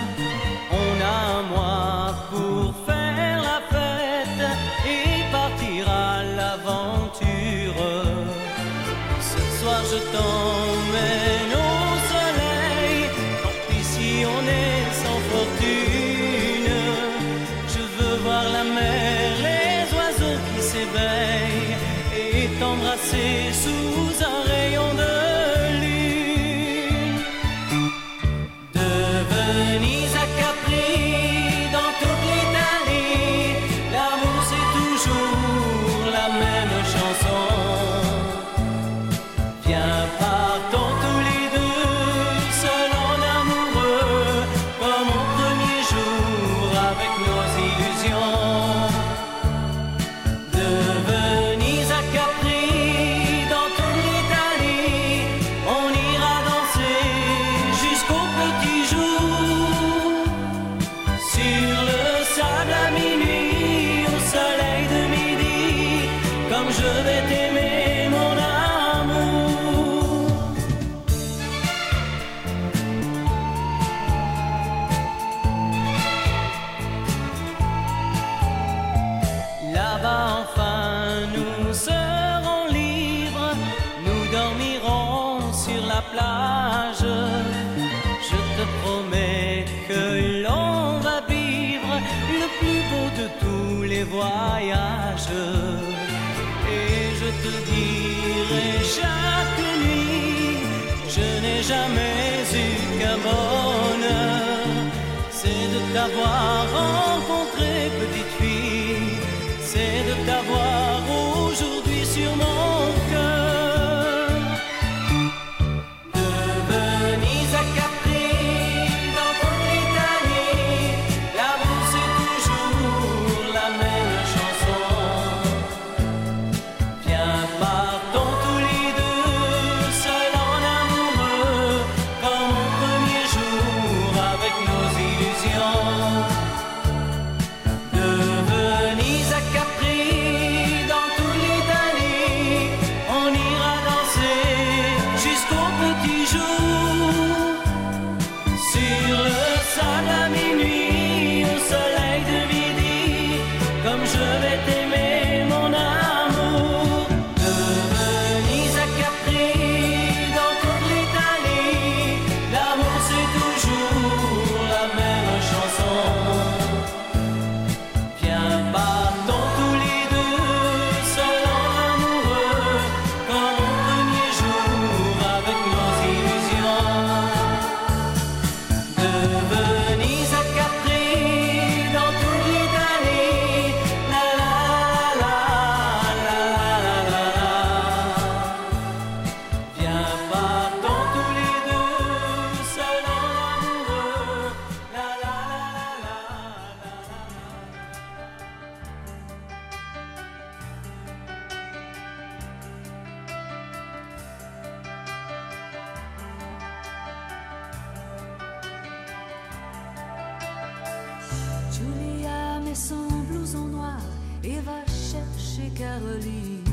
Julia 211.78 212.58
met 212.64 212.74
son 212.74 213.06
blouson 213.30 213.66
noir 213.66 214.00
et 214.42 214.58
va 214.60 214.84
chercher 214.86 215.70
Caroline. 215.76 216.64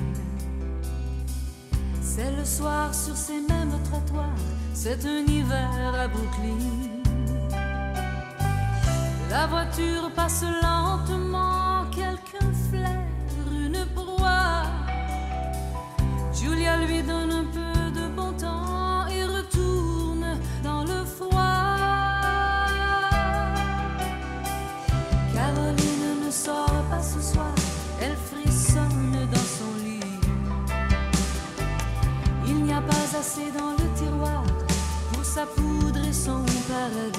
C'est 2.02 2.32
le 2.32 2.44
soir 2.44 2.94
sur 2.94 3.16
ces 3.16 3.40
mêmes 3.42 3.78
trottoirs, 3.84 4.46
c'est 4.74 5.06
un 5.06 5.26
hiver 5.28 5.94
à 6.00 6.08
Brooklyn. 6.08 6.58
La 9.30 9.48
voiture 9.48 10.10
passe 10.16 10.44
lentement 10.44 11.55
but 36.68 37.15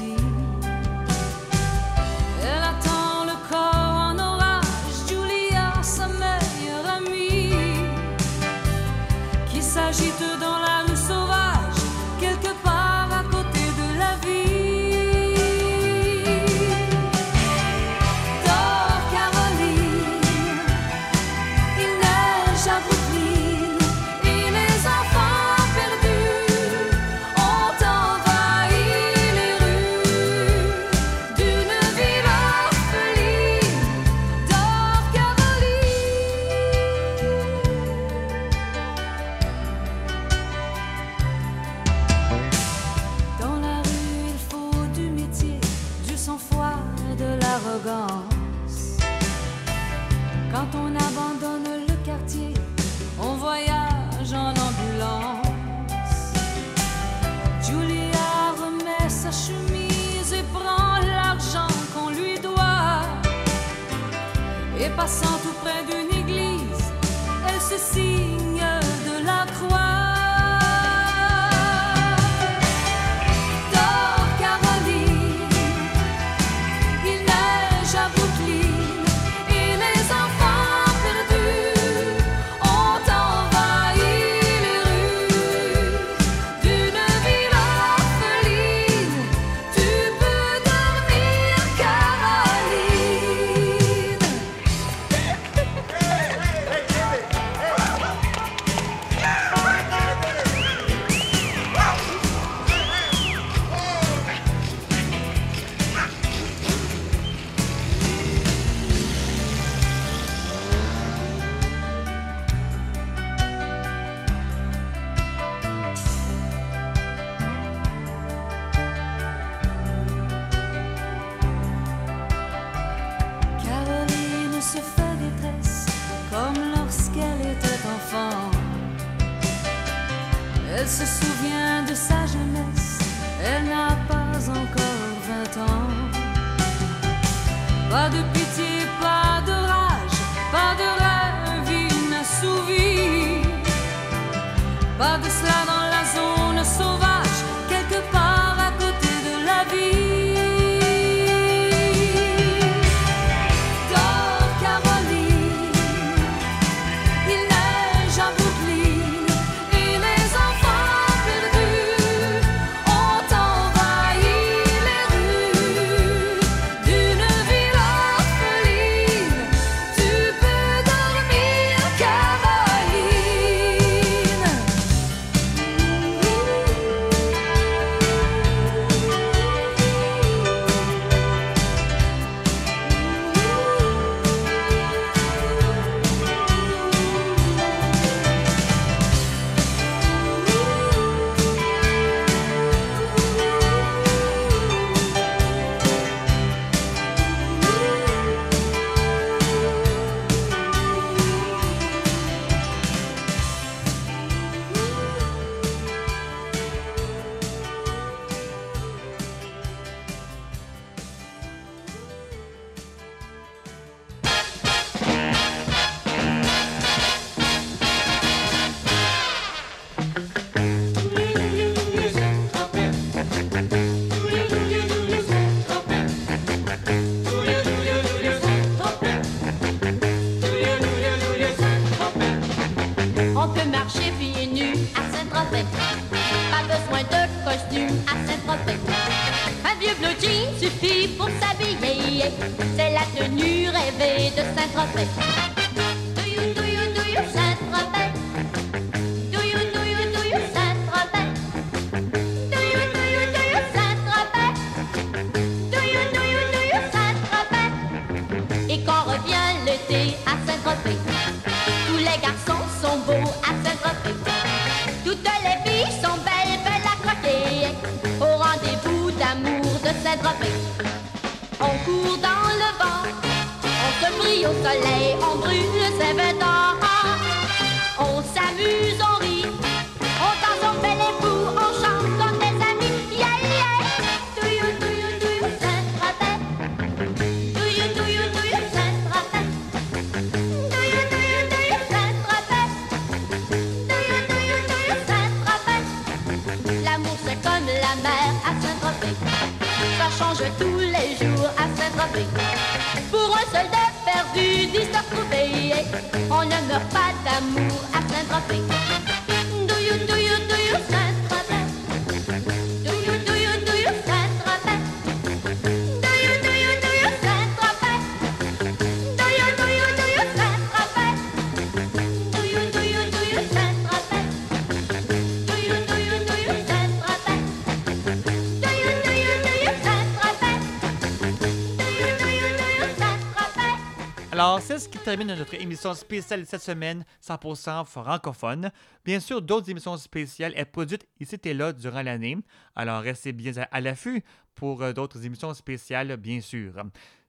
termine 335.07 335.37
notre 335.37 335.55
émission 335.55 335.95
spéciale 335.95 336.45
cette 336.47 336.63
semaine 336.63 337.05
100% 337.25 337.85
francophone. 337.85 338.73
Bien 339.05 339.21
sûr, 339.21 339.41
d'autres 339.41 339.71
émissions 339.71 339.97
spéciales 339.97 340.53
sont 340.59 340.65
produites 340.65 341.07
ici 341.21 341.37
et 341.45 341.55
là 341.55 341.73
durant 341.73 342.03
l'année, 342.03 342.37
alors 342.75 343.03
restez 343.03 343.33
bien 343.33 343.53
à 343.71 343.81
l'affût 343.81 344.25
pour 344.57 344.83
euh, 344.83 344.93
d'autres 344.93 345.25
émissions 345.25 345.55
spéciales, 345.55 346.17
bien 346.17 346.41
sûr. 346.41 346.73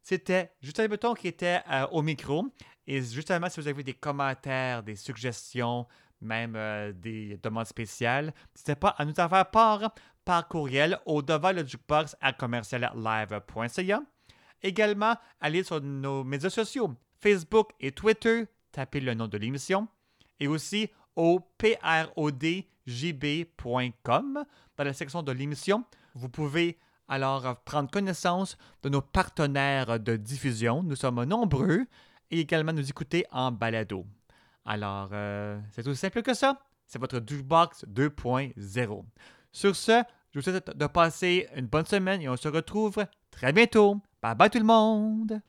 C'était 0.02 0.54
Justin 0.60 0.88
Beton 0.88 1.14
qui 1.14 1.28
était 1.28 1.60
euh, 1.70 1.86
au 1.91 2.02
micro. 2.02 2.48
Et 2.88 2.99
justement, 2.99 3.48
si 3.48 3.62
vous 3.62 3.68
avez 3.68 3.84
des 3.84 3.94
commentaires, 3.94 4.82
des 4.82 4.95
suggestions, 4.95 5.86
même 6.20 6.56
euh, 6.56 6.91
des 6.94 7.40
demandes 7.44 7.68
spéciales, 7.68 8.34
n'hésitez 8.56 8.74
pas 8.74 8.95
à 8.98 9.06
nous 9.06 9.20
en 9.20 9.30
faire 9.30 9.52
part 9.52 9.94
par 10.26 10.48
courriel 10.48 10.98
au 11.06 11.22
devant 11.22 11.52
le 11.52 11.64
jukebox 11.64 12.16
à 12.22 12.34
commerciallive.ca. 12.34 14.02
Également, 14.64 15.14
allez 15.40 15.62
sur 15.62 15.80
nos 15.80 16.24
médias 16.24 16.49
sociaux 16.49 16.98
Facebook 17.28 17.72
et 17.82 17.91
Twitter, 17.91 18.45
tapez 18.72 19.02
le 19.02 19.14
nom 19.14 19.28
de 19.28 19.38
l'émission, 19.38 19.90
et 20.40 20.48
aussi 20.48 20.90
au 21.18 21.41
prodjb.com 21.58 22.45
dans 24.78 24.84
la 24.86 24.94
section 24.94 25.24
de 25.24 25.34
l'émission. 25.34 25.84
Vous 26.14 26.30
pouvez 26.30 26.80
alors 27.10 27.62
prendre 27.66 27.91
connaissance 27.91 28.58
de 28.82 28.88
nos 28.88 29.02
partenaires 29.02 29.99
de 29.99 30.16
diffusion. 30.16 30.84
Nous 30.84 30.95
sommes 30.95 31.22
nombreux 31.26 31.86
et 32.32 32.40
également 32.40 32.72
nous 32.72 32.90
écouter 32.90 33.26
en 33.32 33.52
balado. 33.52 34.06
Alors, 34.64 35.10
euh, 35.12 35.60
c'est 35.72 35.86
aussi 35.86 35.99
simple 35.99 36.22
que 36.22 36.34
ça. 36.34 36.58
C'est 36.86 36.99
votre 36.99 37.22
Jukebox 37.26 37.84
2.0. 37.88 39.04
Sur 39.52 39.76
ce, 39.76 40.02
je 40.32 40.40
vous 40.40 40.44
souhaite 40.44 40.78
de 40.78 40.88
passer 40.88 41.49
une 41.58 41.68
bonne 41.68 41.86
semaine 41.86 42.22
et 42.22 42.30
on 42.30 42.38
se 42.38 42.48
retrouve 42.48 43.06
très 43.32 43.52
bientôt. 43.52 43.99
Bye 44.22 44.36
bye 44.36 44.49
tout 44.49 44.60
le 44.60 44.66
monde! 44.66 45.41